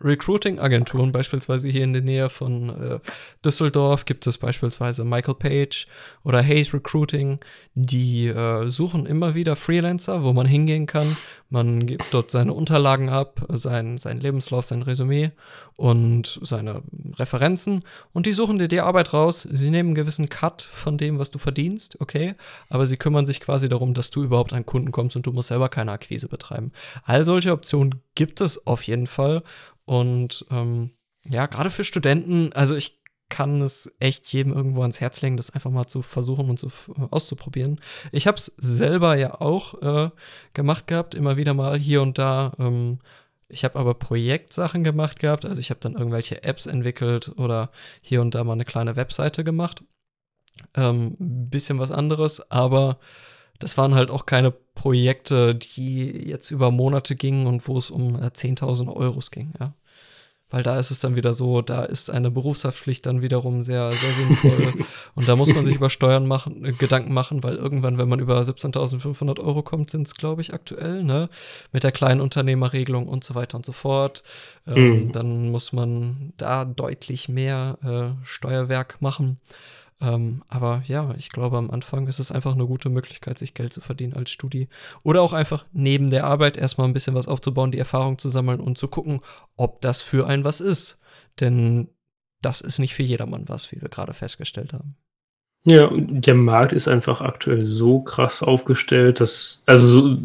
[0.00, 2.98] Recruiting-Agenturen, beispielsweise hier in der Nähe von äh,
[3.44, 5.86] Düsseldorf gibt es beispielsweise Michael Page
[6.24, 7.38] oder Hayes Recruiting,
[7.74, 11.16] die äh, suchen immer wieder Freelancer, wo man hingehen kann.
[11.50, 15.32] Man gibt dort seine Unterlagen ab, sein, sein Lebenslauf, sein Resümee
[15.76, 16.82] und seine
[17.16, 17.82] Referenzen
[18.12, 19.46] und die suchen dir die Arbeit raus.
[19.50, 22.36] Sie nehmen einen gewissen Cut von dem, was du verdienst, okay,
[22.68, 25.48] aber sie kümmern sich quasi darum, dass du überhaupt an Kunden kommst und du musst
[25.48, 26.70] selber keine Akquise betreiben.
[27.02, 29.42] All solche Optionen gibt es auf jeden Fall
[29.84, 30.92] und ähm,
[31.28, 32.99] ja, gerade für Studenten, also ich
[33.30, 36.66] kann es echt jedem irgendwo ans Herz legen, das einfach mal zu versuchen und zu,
[36.66, 37.80] äh, auszuprobieren.
[38.12, 40.10] Ich habe es selber ja auch äh,
[40.52, 42.52] gemacht gehabt, immer wieder mal hier und da.
[42.58, 42.98] Ähm,
[43.48, 47.70] ich habe aber Projektsachen gemacht gehabt, also ich habe dann irgendwelche Apps entwickelt oder
[48.00, 49.82] hier und da mal eine kleine Webseite gemacht.
[50.74, 52.98] Ähm, bisschen was anderes, aber
[53.58, 58.16] das waren halt auch keine Projekte, die jetzt über Monate gingen und wo es um
[58.16, 59.74] äh, 10.000 Euros ging, ja
[60.50, 64.12] weil da ist es dann wieder so, da ist eine Berufshaftpflicht dann wiederum sehr, sehr
[64.12, 64.74] sinnvoll.
[65.14, 68.20] und da muss man sich über Steuern machen, äh, Gedanken machen, weil irgendwann, wenn man
[68.20, 71.28] über 17.500 Euro kommt, sind es, glaube ich, aktuell, ne?
[71.72, 74.22] Mit der kleinen Unternehmerregelung und so weiter und so fort.
[74.66, 75.12] Ähm, mhm.
[75.12, 79.38] Dann muss man da deutlich mehr äh, Steuerwerk machen.
[80.00, 83.72] Ähm, aber ja, ich glaube, am Anfang ist es einfach eine gute Möglichkeit, sich Geld
[83.72, 84.68] zu verdienen als Studi.
[85.02, 88.60] Oder auch einfach neben der Arbeit erstmal ein bisschen was aufzubauen, die Erfahrung zu sammeln
[88.60, 89.20] und zu gucken,
[89.56, 91.00] ob das für einen was ist.
[91.38, 91.88] Denn
[92.40, 94.96] das ist nicht für jedermann was, wie wir gerade festgestellt haben.
[95.64, 100.18] Ja, der Markt ist einfach aktuell so krass aufgestellt, dass, also so,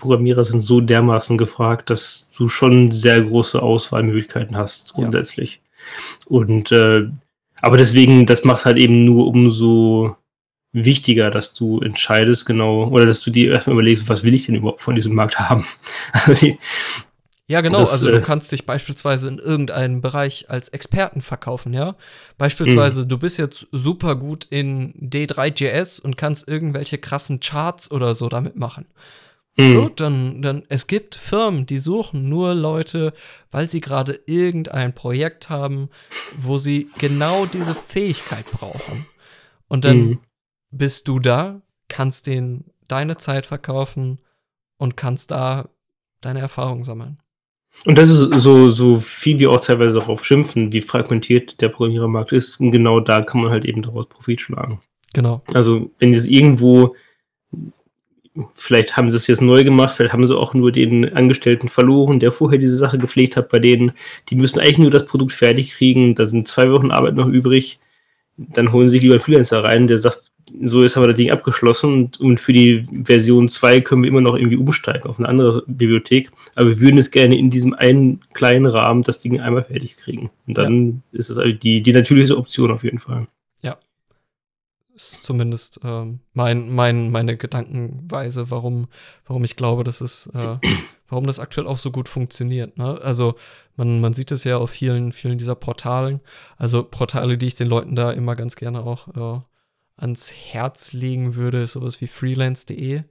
[0.00, 5.60] Programmierer sind so dermaßen gefragt, dass du schon sehr große Auswahlmöglichkeiten hast, grundsätzlich.
[5.60, 6.36] Ja.
[6.38, 7.10] Und äh,
[7.60, 10.16] aber deswegen, das macht halt eben nur umso
[10.72, 14.54] wichtiger, dass du entscheidest genau, oder dass du dir erstmal überlegst, was will ich denn
[14.54, 15.66] überhaupt von diesem Markt haben.
[16.12, 16.56] Also
[17.50, 17.78] ja, genau.
[17.78, 21.96] Das, also du äh, kannst dich beispielsweise in irgendeinem Bereich als Experten verkaufen, ja.
[22.36, 23.06] Beispielsweise, mh.
[23.06, 28.56] du bist jetzt super gut in D3JS und kannst irgendwelche krassen Charts oder so damit
[28.56, 28.84] machen.
[29.58, 29.74] Mhm.
[29.74, 33.12] Gut, dann, dann, es gibt Firmen, die suchen nur Leute,
[33.50, 35.88] weil sie gerade irgendein Projekt haben,
[36.38, 39.06] wo sie genau diese Fähigkeit brauchen.
[39.66, 40.18] Und dann mhm.
[40.70, 44.20] bist du da, kannst denen deine Zeit verkaufen
[44.76, 45.68] und kannst da
[46.20, 47.18] deine Erfahrung sammeln.
[47.84, 52.32] Und das ist so, so viel wir auch teilweise darauf schimpfen, wie fragmentiert der Programmierermarkt
[52.32, 52.60] ist.
[52.60, 54.80] Und genau da kann man halt eben daraus Profit schlagen.
[55.14, 55.42] Genau.
[55.54, 56.94] Also, wenn es irgendwo,
[58.54, 62.20] vielleicht haben sie es jetzt neu gemacht, vielleicht haben sie auch nur den Angestellten verloren,
[62.20, 63.92] der vorher diese Sache gepflegt hat bei denen.
[64.28, 66.14] Die müssen eigentlich nur das Produkt fertig kriegen.
[66.14, 67.78] Da sind zwei Wochen Arbeit noch übrig.
[68.36, 70.30] Dann holen sie sich lieber einen Freelancer rein, der sagt,
[70.62, 74.34] so ist aber das Ding abgeschlossen und, für die Version 2 können wir immer noch
[74.34, 76.30] irgendwie umsteigen auf eine andere Bibliothek.
[76.54, 80.30] Aber wir würden es gerne in diesem einen kleinen Rahmen das Ding einmal fertig kriegen.
[80.46, 81.18] Und dann ja.
[81.18, 83.26] ist es also die, die natürliche Option auf jeden Fall.
[84.98, 88.88] Ist zumindest ähm, mein, mein, meine Gedankenweise, warum,
[89.26, 90.56] warum ich glaube, dass es, äh,
[91.08, 92.76] warum das aktuell auch so gut funktioniert.
[92.78, 93.00] Ne?
[93.00, 93.36] Also
[93.76, 96.20] man, man sieht es ja auf vielen, vielen dieser Portalen.
[96.56, 99.40] Also Portale, die ich den Leuten da immer ganz gerne auch äh,
[99.96, 103.04] ans Herz legen würde, ist sowas wie freelance.de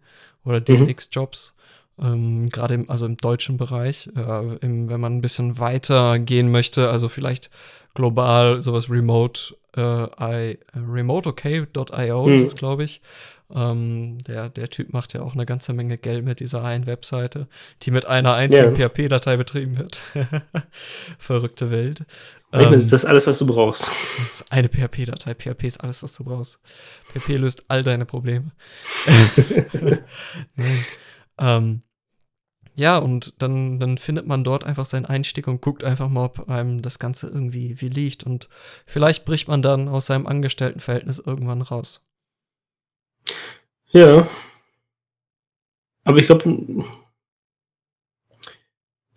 [0.44, 1.56] oder DNX-Jobs.
[2.00, 6.52] Ähm, Gerade im, also im deutschen Bereich, äh, im, wenn man ein bisschen weiter gehen
[6.52, 7.50] möchte, also vielleicht
[7.95, 12.34] global sowas remote, äh, I, remoteok.io mhm.
[12.34, 13.02] ist es, glaube ich.
[13.54, 17.48] Ähm, der, der Typ macht ja auch eine ganze Menge Geld mit dieser einen Webseite,
[17.82, 18.89] die mit einer einzigen yeah.
[18.89, 20.04] PHP-Datei betrieben wird.
[21.18, 22.04] Verrückte Welt.
[22.52, 23.89] Ähm, ist das alles, was du brauchst.
[24.18, 25.34] Das ist eine PHP-Datei.
[25.34, 26.60] PHP ist alles, was du brauchst.
[27.14, 28.52] PHP löst all deine Probleme.
[30.56, 30.86] nee.
[31.39, 31.84] ähm,
[32.78, 36.47] ja, und dann, dann findet man dort einfach seinen Einstieg und guckt einfach mal, ob
[36.47, 38.23] einem das Ganze irgendwie wie liegt.
[38.23, 38.49] Und
[38.86, 42.01] vielleicht bricht man dann aus seinem Angestelltenverhältnis irgendwann raus.
[43.89, 44.28] Ja.
[46.03, 46.86] Aber ich glaube,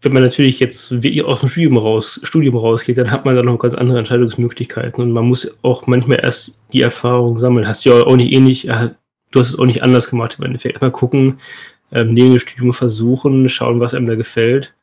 [0.00, 3.42] wenn man natürlich jetzt wirklich aus dem Studium, raus, Studium rausgeht, dann hat man da
[3.42, 7.68] noch ganz andere Entscheidungsmöglichkeiten und man muss auch manchmal erst die Erfahrung sammeln.
[7.68, 8.88] Hast du ja auch nicht ähnlich, äh,
[9.32, 10.76] du hast es auch nicht anders gemacht im Endeffekt.
[10.76, 11.38] Erstmal gucken,
[11.92, 14.74] ähm, neben dem Studium versuchen, schauen, was einem da gefällt.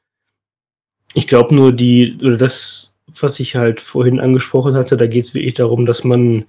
[1.14, 5.34] Ich glaube nur, die, oder das, was ich halt vorhin angesprochen hatte, da geht es
[5.34, 6.45] wirklich darum, dass man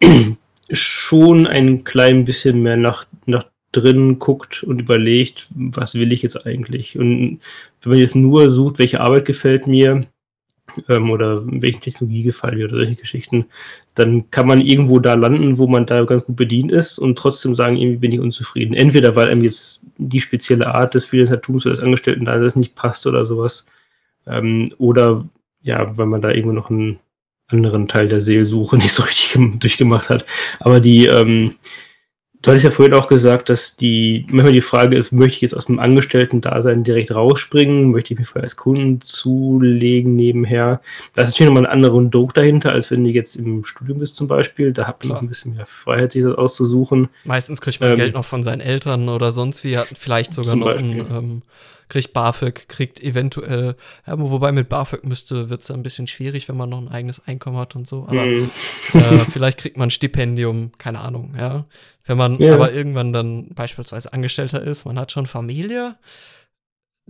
[0.70, 6.46] schon ein klein bisschen mehr nach, nach drin guckt und überlegt, was will ich jetzt
[6.46, 6.98] eigentlich?
[6.98, 7.40] Und
[7.82, 10.02] wenn man jetzt nur sucht, welche Arbeit gefällt mir
[10.88, 13.46] ähm, oder welche Technologie gefällt mir oder solche Geschichten,
[13.94, 17.54] dann kann man irgendwo da landen, wo man da ganz gut bedient ist und trotzdem
[17.54, 18.74] sagen, irgendwie bin ich unzufrieden.
[18.74, 23.26] Entweder weil einem jetzt die spezielle Art des Freelancer-Tums oder des Angestellten-Datums nicht passt oder
[23.26, 23.66] sowas,
[24.26, 25.26] ähm, oder
[25.62, 26.98] ja, weil man da irgendwo noch einen
[27.48, 30.24] anderen Teil der Seelsuche nicht so richtig durchgemacht hat.
[30.60, 31.54] Aber die, ähm,
[32.46, 35.56] Du hattest ja vorhin auch gesagt, dass die, manchmal die Frage ist, möchte ich jetzt
[35.56, 37.90] aus dem Angestellten-Dasein direkt rausspringen?
[37.90, 40.80] Möchte ich mich vorher als Kunden zulegen nebenher?
[41.14, 44.14] Da ist natürlich nochmal einen anderen Druck dahinter, als wenn du jetzt im Studium bist
[44.14, 44.72] zum Beispiel.
[44.72, 47.08] Da hat man ein bisschen mehr Freiheit, sich das auszusuchen.
[47.24, 50.54] Meistens kriegt man ähm, Geld noch von seinen Eltern oder sonst wie, hat vielleicht sogar
[50.54, 51.42] noch ein, ähm,
[51.88, 53.76] kriegt BAföG, kriegt eventuell,
[54.06, 57.26] ja, wobei mit BAföG müsste, wird es ein bisschen schwierig, wenn man noch ein eigenes
[57.26, 58.50] Einkommen hat und so, aber mm.
[58.94, 61.66] äh, vielleicht kriegt man ein Stipendium, keine Ahnung, ja.
[62.04, 62.54] Wenn man ja.
[62.54, 65.96] aber irgendwann dann beispielsweise Angestellter ist, man hat schon Familie,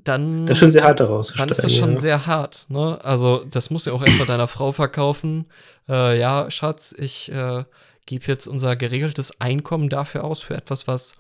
[0.02, 0.46] dann.
[0.46, 1.34] Das ist schon sehr hart daraus.
[1.36, 1.96] Dann ist das schon ja.
[1.96, 2.98] sehr hart, ne?
[3.02, 5.46] Also, das muss ja auch erstmal deiner Frau verkaufen.
[5.88, 7.64] Äh, ja, Schatz, ich äh,
[8.06, 11.16] gebe jetzt unser geregeltes Einkommen dafür aus, für etwas, was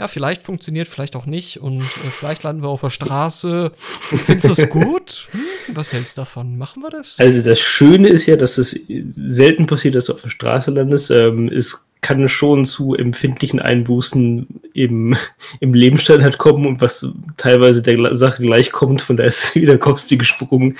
[0.00, 3.70] ja, vielleicht funktioniert, vielleicht auch nicht und äh, vielleicht landen wir auf der Straße.
[4.08, 5.28] Findest du es gut?
[5.32, 6.56] Hm, was hältst du davon?
[6.56, 7.20] Machen wir das?
[7.20, 8.80] Also das Schöne ist ja, dass es
[9.14, 11.10] selten passiert, dass du auf der Straße landest.
[11.10, 15.16] Ähm, es kann schon zu empfindlichen Einbußen im,
[15.60, 20.78] im Lebensstandard kommen und was teilweise der Sache gleichkommt, von da ist wieder Kopfsee gesprungen.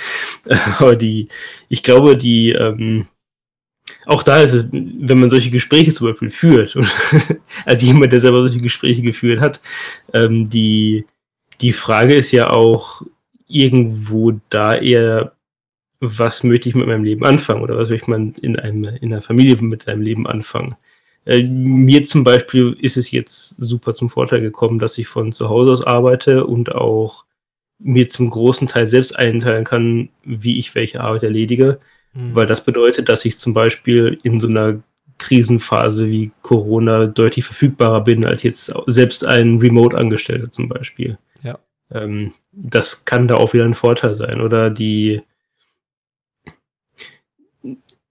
[0.78, 1.28] Aber die,
[1.68, 3.06] ich glaube, die, ähm,
[4.06, 6.76] auch da ist es, wenn man solche Gespräche zum Beispiel führt,
[7.64, 9.60] als jemand, der selber solche Gespräche geführt hat,
[10.12, 11.04] ähm, die,
[11.60, 13.02] die Frage ist ja auch
[13.46, 15.32] irgendwo da eher,
[16.00, 19.22] was möchte ich mit meinem Leben anfangen oder was möchte man in, einem, in einer
[19.22, 20.76] Familie mit seinem Leben anfangen.
[21.26, 25.48] Äh, mir zum Beispiel ist es jetzt super zum Vorteil gekommen, dass ich von zu
[25.48, 27.24] Hause aus arbeite und auch
[27.78, 31.80] mir zum großen Teil selbst einteilen kann, wie ich welche Arbeit erledige.
[32.12, 32.34] Mhm.
[32.34, 34.80] Weil das bedeutet, dass ich zum Beispiel in so einer
[35.18, 41.18] Krisenphase wie Corona deutlich verfügbarer bin als jetzt selbst ein Remote-Angestellter zum Beispiel.
[41.42, 41.58] Ja.
[41.92, 44.40] Ähm, das kann da auch wieder ein Vorteil sein.
[44.40, 45.22] Oder die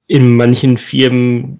[0.08, 1.60] in manchen Firmen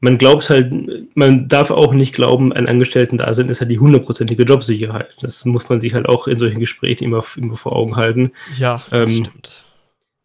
[0.00, 0.72] man glaubt halt,
[1.14, 5.14] man darf auch nicht glauben, ein Angestellten-Dasein ist halt die hundertprozentige Jobsicherheit.
[5.20, 8.32] Das muss man sich halt auch in solchen Gesprächen immer, immer vor Augen halten.
[8.56, 9.66] Ja, das ähm, stimmt.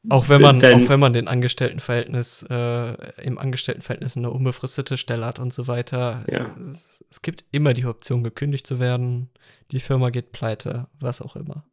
[0.10, 5.40] Auch wenn man, auch wenn man den Angestelltenverhältnis, äh, im Angestelltenverhältnis eine unbefristete Stelle hat
[5.40, 6.24] und so weiter.
[6.32, 6.56] Ja.
[6.60, 9.30] Es, es, gibt immer die Option, gekündigt zu werden.
[9.72, 11.64] Die Firma geht pleite, was auch immer.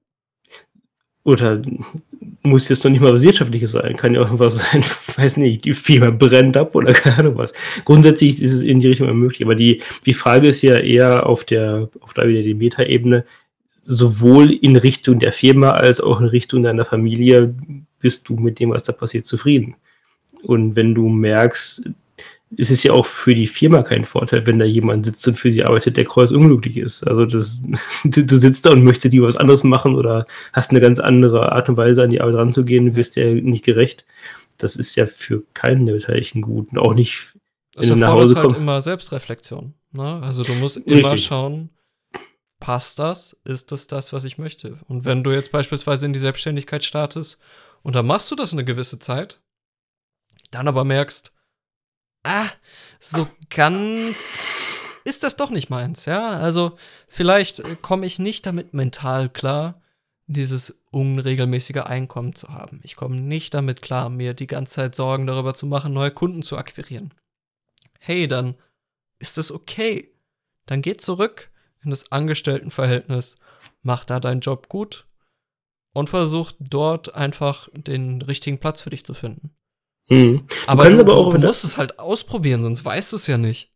[1.25, 1.63] Oder
[2.43, 4.83] muss jetzt noch nicht mal was Wirtschaftliches sein, kann ja auch was sein,
[5.17, 7.53] weiß nicht, die Firma brennt ab oder keine Ahnung was.
[7.85, 11.45] Grundsätzlich ist es in die Richtung möglich, aber die, die Frage ist ja eher auf
[11.45, 13.25] der, auf der wieder die Meta-Ebene,
[13.85, 17.55] sowohl in Richtung der Firma als auch in Richtung deiner Familie
[18.03, 19.77] bist du mit dem, was da passiert, zufrieden.
[20.43, 21.89] Und wenn du merkst,
[22.59, 25.51] es ist ja auch für die Firma kein Vorteil, wenn da jemand sitzt und für
[25.53, 27.07] sie arbeitet, der kreuzunglücklich ist.
[27.07, 27.63] Also das,
[28.05, 31.53] du, du, sitzt da und möchtest die was anderes machen oder hast eine ganz andere
[31.53, 34.05] Art und Weise, an die Arbeit ranzugehen, wirst ja nicht gerecht.
[34.59, 37.33] Das ist ja für keinen der Beteiligten gut und auch nicht,
[37.75, 39.75] wenn es du nach Hause halt immer Selbstreflexion.
[39.93, 40.21] Ne?
[40.23, 41.25] Also du musst immer Richtig.
[41.25, 41.71] schauen,
[42.61, 43.41] passt das?
[43.45, 44.79] Ist das das, was ich möchte?
[44.89, 47.41] Und wenn du jetzt beispielsweise in die Selbstständigkeit startest
[47.83, 49.41] und dann machst du das eine gewisse Zeit,
[50.51, 51.33] dann aber merkst,
[52.25, 52.49] ah,
[53.01, 54.39] so ganz
[55.05, 56.29] ist das doch nicht meins, ja?
[56.29, 56.77] Also
[57.09, 59.81] vielleicht komme ich nicht damit mental klar,
[60.27, 62.81] dieses unregelmäßige Einkommen zu haben.
[62.85, 66.43] Ich komme nicht damit klar, mir die ganze Zeit Sorgen darüber zu machen, neue Kunden
[66.43, 67.13] zu akquirieren.
[67.99, 68.55] Hey, dann
[69.19, 70.13] ist das okay.
[70.67, 71.51] Dann geh zurück
[71.83, 73.37] in das Angestelltenverhältnis,
[73.83, 75.07] mach da deinen Job gut
[75.93, 79.51] und versuch dort einfach den richtigen Platz für dich zu finden.
[80.09, 80.43] Mhm.
[80.67, 83.71] Aber, du, aber du musst es halt ausprobieren, sonst weißt du es ja nicht.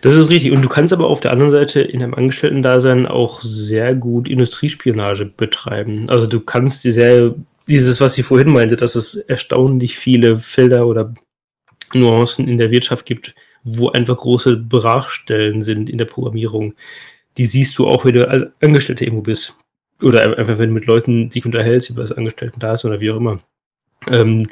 [0.00, 0.52] Das ist richtig.
[0.52, 5.26] Und du kannst aber auf der anderen Seite in einem Angestellten-Dasein auch sehr gut Industriespionage
[5.26, 6.08] betreiben.
[6.08, 7.34] Also du kannst sehr,
[7.68, 11.14] dieses, was ich vorhin meinte, dass es erstaunlich viele Felder oder
[11.92, 16.74] Nuancen in der Wirtschaft gibt, wo einfach große Brachstellen sind in der Programmierung.
[17.36, 19.58] Die siehst du auch, wenn du als Angestellter irgendwo bist.
[20.02, 23.40] Oder einfach, wenn du mit Leuten dich unterhältst über das Angestellten-Dasein oder wie auch immer.
[24.08, 24.46] Ähm,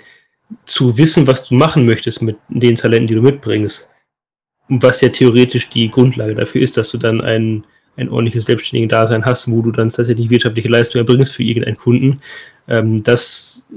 [0.64, 3.88] zu wissen, was du machen möchtest mit den Talenten, die du mitbringst.
[4.68, 7.64] Was ja theoretisch die Grundlage dafür ist, dass du dann ein,
[7.96, 12.20] ein ordentliches selbstständiges Dasein hast, wo du dann tatsächlich wirtschaftliche Leistung erbringst für irgendeinen Kunden.
[12.68, 13.68] Ähm, das,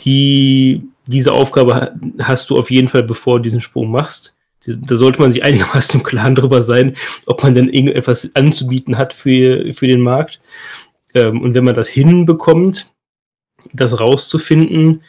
[0.00, 4.34] die, diese Aufgabe hast du auf jeden Fall, bevor du diesen Sprung machst.
[4.66, 6.94] Da sollte man sich einigermaßen im Klaren darüber sein,
[7.26, 10.40] ob man denn irgendetwas anzubieten hat für, für den Markt.
[11.14, 12.92] Ähm, und wenn man das hinbekommt,
[13.72, 15.02] das rauszufinden,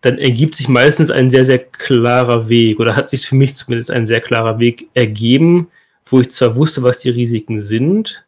[0.00, 3.90] dann ergibt sich meistens ein sehr, sehr klarer Weg oder hat sich für mich zumindest
[3.90, 5.68] ein sehr klarer Weg ergeben,
[6.04, 8.26] wo ich zwar wusste, was die Risiken sind,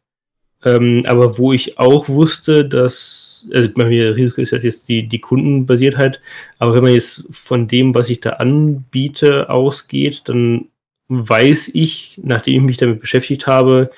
[0.64, 5.20] ähm, aber wo ich auch wusste, dass, also bei mir Risiko ist jetzt die, die
[5.20, 6.20] Kundenbasiertheit,
[6.58, 10.66] aber wenn man jetzt von dem, was ich da anbiete, ausgeht, dann
[11.08, 13.90] weiß ich, nachdem ich mich damit beschäftigt habe,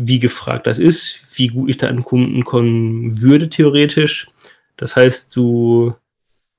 [0.00, 4.28] wie gefragt das ist, wie gut ich da an Kunden kommen würde, theoretisch.
[4.76, 5.92] Das heißt, du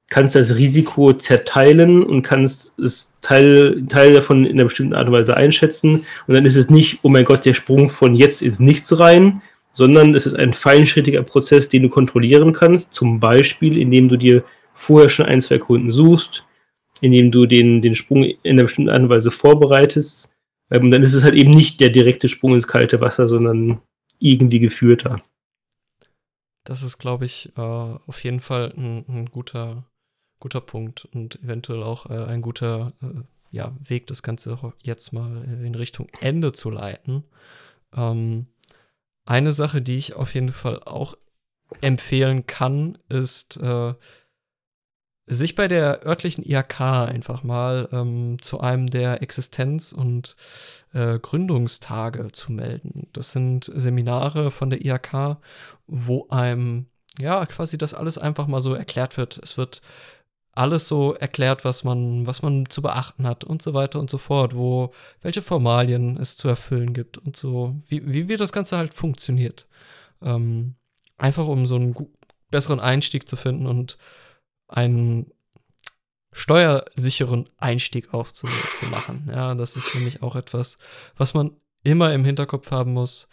[0.10, 5.14] kannst das Risiko zerteilen und kannst es Teil, Teil davon in einer bestimmten Art und
[5.14, 6.06] Weise einschätzen.
[6.28, 9.42] Und dann ist es nicht, oh mein Gott, der Sprung von jetzt ins Nichts rein,
[9.72, 12.94] sondern es ist ein feinschrittiger Prozess, den du kontrollieren kannst.
[12.94, 16.44] Zum Beispiel, indem du dir vorher schon ein, zwei Kunden suchst,
[17.00, 20.30] indem du den, den Sprung in einer bestimmten Art und Weise vorbereitest.
[20.72, 23.82] Ähm, dann ist es halt eben nicht der direkte Sprung ins kalte Wasser, sondern
[24.20, 25.22] irgendwie geführter.
[26.64, 29.86] Das ist, glaube ich, äh, auf jeden Fall ein, ein guter
[30.40, 35.44] guter Punkt und eventuell auch äh, ein guter äh, ja, Weg, das Ganze jetzt mal
[35.44, 37.24] in Richtung Ende zu leiten.
[37.96, 38.48] Ähm,
[39.26, 41.16] eine Sache, die ich auf jeden Fall auch
[41.82, 43.94] empfehlen kann, ist, äh,
[45.30, 50.36] sich bei der örtlichen IHK einfach mal ähm, zu einem der Existenz- und
[50.94, 53.08] äh, Gründungstage zu melden.
[53.14, 55.38] Das sind Seminare von der IHK,
[55.86, 56.88] wo einem
[57.20, 59.40] ja quasi das alles einfach mal so erklärt wird.
[59.44, 59.82] Es wird
[60.54, 64.18] alles so erklärt, was man, was man zu beachten hat und so weiter und so
[64.18, 68.94] fort, wo, welche Formalien es zu erfüllen gibt und so, wie, wie, das Ganze halt
[68.94, 69.68] funktioniert.
[70.22, 70.76] Ähm,
[71.18, 71.96] einfach um so einen
[72.50, 73.98] besseren Einstieg zu finden und
[74.70, 75.32] einen
[76.32, 78.48] steuersicheren Einstieg auch zu,
[78.80, 79.30] zu machen.
[79.32, 80.78] Ja, das ist nämlich auch etwas,
[81.18, 81.52] was man
[81.84, 83.28] immer im Hinterkopf haben muss,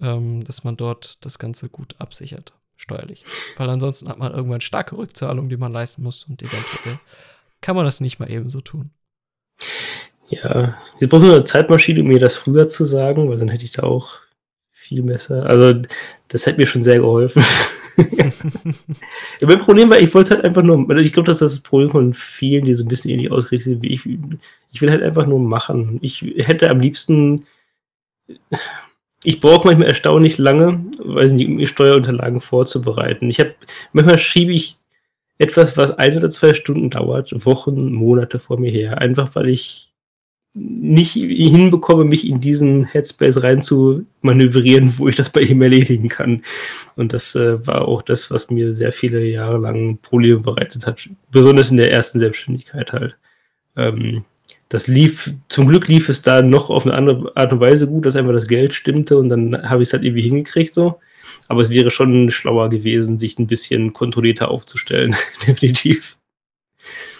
[0.00, 3.24] ähm, dass man dort das Ganze gut absichert, steuerlich.
[3.56, 6.98] Weil ansonsten hat man irgendwann starke Rückzahlungen, die man leisten muss und eventuell
[7.60, 8.90] kann man das nicht mal ebenso tun.
[10.28, 13.64] Ja, jetzt brauche ich eine Zeitmaschine, um mir das früher zu sagen, weil dann hätte
[13.64, 14.18] ich da auch
[14.70, 15.46] viel besser.
[15.46, 15.80] Also,
[16.28, 17.42] das hätte mir schon sehr geholfen.
[19.40, 21.90] ja, mein Problem war, ich wollte halt einfach nur, ich glaube, das ist das Problem
[21.90, 24.06] von vielen, die so ein bisschen ähnlich ausgerichtet sind wie ich.
[24.72, 25.98] Ich will halt einfach nur machen.
[26.02, 27.46] Ich hätte am liebsten,
[29.22, 33.30] ich brauche manchmal erstaunlich lange, weiß nicht, um Steuerunterlagen vorzubereiten.
[33.30, 33.54] Ich habe,
[33.92, 34.76] manchmal schiebe ich
[35.38, 39.00] etwas, was ein oder zwei Stunden dauert, Wochen, Monate vor mir her.
[39.00, 39.93] Einfach weil ich
[40.54, 46.08] nicht hinbekomme, mich in diesen Headspace rein zu manövrieren, wo ich das bei ihm erledigen
[46.08, 46.42] kann.
[46.94, 51.08] Und das äh, war auch das, was mir sehr viele Jahre lang Probleme bereitet hat,
[51.32, 53.16] besonders in der ersten Selbstständigkeit halt.
[53.76, 54.24] Ähm,
[54.68, 58.06] das lief, zum Glück lief es da noch auf eine andere Art und Weise gut,
[58.06, 61.00] dass einfach das Geld stimmte und dann habe ich es halt irgendwie hingekriegt so.
[61.48, 66.16] Aber es wäre schon schlauer gewesen, sich ein bisschen kontrollierter aufzustellen, definitiv.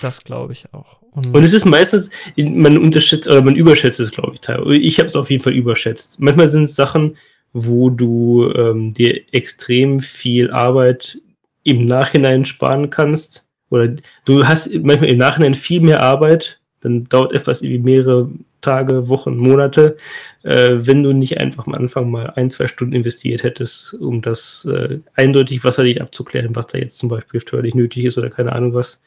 [0.01, 1.04] Das glaube ich auch.
[1.15, 4.81] Und, und, es ist meistens, man unterschätzt oder man überschätzt es, glaube ich, teilweise.
[4.81, 6.21] Ich habe es auf jeden Fall überschätzt.
[6.21, 7.17] Manchmal sind es Sachen,
[7.53, 11.21] wo du ähm, dir extrem viel Arbeit
[11.62, 13.49] im Nachhinein sparen kannst.
[13.71, 13.95] Oder
[14.25, 19.37] du hast manchmal im Nachhinein viel mehr Arbeit, dann dauert etwas wie mehrere Tage, Wochen,
[19.37, 19.97] Monate,
[20.43, 24.65] äh, wenn du nicht einfach am Anfang mal ein, zwei Stunden investiert hättest, um das
[24.71, 28.75] äh, eindeutig wasserlich abzuklären, was da jetzt zum Beispiel steuerlich nötig ist oder keine Ahnung
[28.75, 29.03] was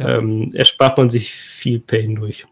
[0.00, 0.18] ja.
[0.18, 2.46] ähm, erspart man sich viel Pain durch.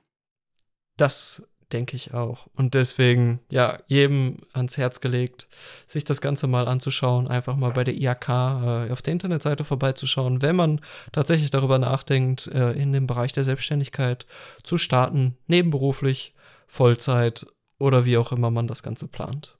[0.96, 2.46] Das denke ich auch.
[2.56, 5.48] Und deswegen, ja, jedem ans Herz gelegt,
[5.86, 10.42] sich das Ganze mal anzuschauen, einfach mal bei der IHK äh, auf der Internetseite vorbeizuschauen,
[10.42, 10.80] wenn man
[11.12, 14.26] tatsächlich darüber nachdenkt, äh, in dem Bereich der Selbstständigkeit
[14.62, 16.32] zu starten, nebenberuflich,
[16.66, 17.46] Vollzeit
[17.78, 19.58] oder wie auch immer man das Ganze plant.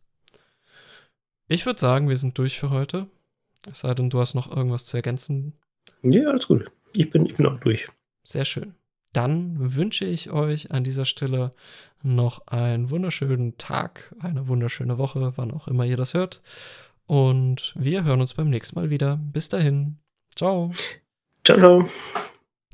[1.47, 3.07] Ich würde sagen, wir sind durch für heute.
[3.70, 5.55] Es sei denn, du hast noch irgendwas zu ergänzen.
[6.03, 6.70] Ja, alles gut.
[6.97, 7.89] Ich bin, ich bin auch durch.
[8.24, 8.74] Sehr schön.
[9.12, 11.53] Dann wünsche ich euch an dieser Stelle
[12.03, 16.43] noch einen wunderschönen Tag, eine wunderschöne Woche, wann auch immer ihr das hört.
[17.07, 19.18] Und wir hören uns beim nächsten Mal wieder.
[19.32, 19.97] Bis dahin.
[20.34, 20.72] Ciao.
[21.45, 21.89] Ciao, ciao.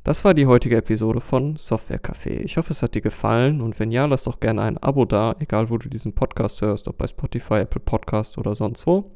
[0.02, 2.40] Das war die heutige Episode von Software Café.
[2.40, 5.34] Ich hoffe, es hat dir gefallen und wenn ja, lass doch gerne ein Abo da,
[5.38, 9.12] egal wo du diesen Podcast hörst, ob bei Spotify, Apple Podcast oder sonst wo.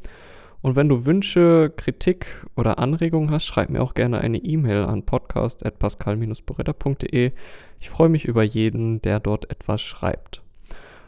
[0.61, 5.05] Und wenn du Wünsche, Kritik oder Anregungen hast, schreib mir auch gerne eine E-Mail an
[5.05, 7.33] podcast.pascal-boretta.de.
[7.81, 10.43] Ich freue mich über jeden, der dort etwas schreibt.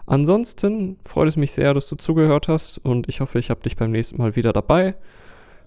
[0.07, 3.77] Ansonsten freut es mich sehr, dass du zugehört hast und ich hoffe, ich habe dich
[3.77, 4.97] beim nächsten Mal wieder dabei.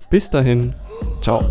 [0.09, 0.73] Bis dahin,
[1.21, 1.41] ciao.